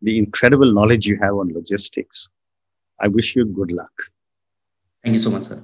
the 0.01 0.17
incredible 0.17 0.73
knowledge 0.73 1.07
you 1.07 1.17
have 1.21 1.35
on 1.35 1.53
logistics. 1.53 2.29
I 2.99 3.07
wish 3.07 3.35
you 3.35 3.45
good 3.45 3.71
luck. 3.71 3.91
Thank 5.03 5.13
you 5.13 5.21
so 5.21 5.31
much 5.31 5.43
sir 5.43 5.63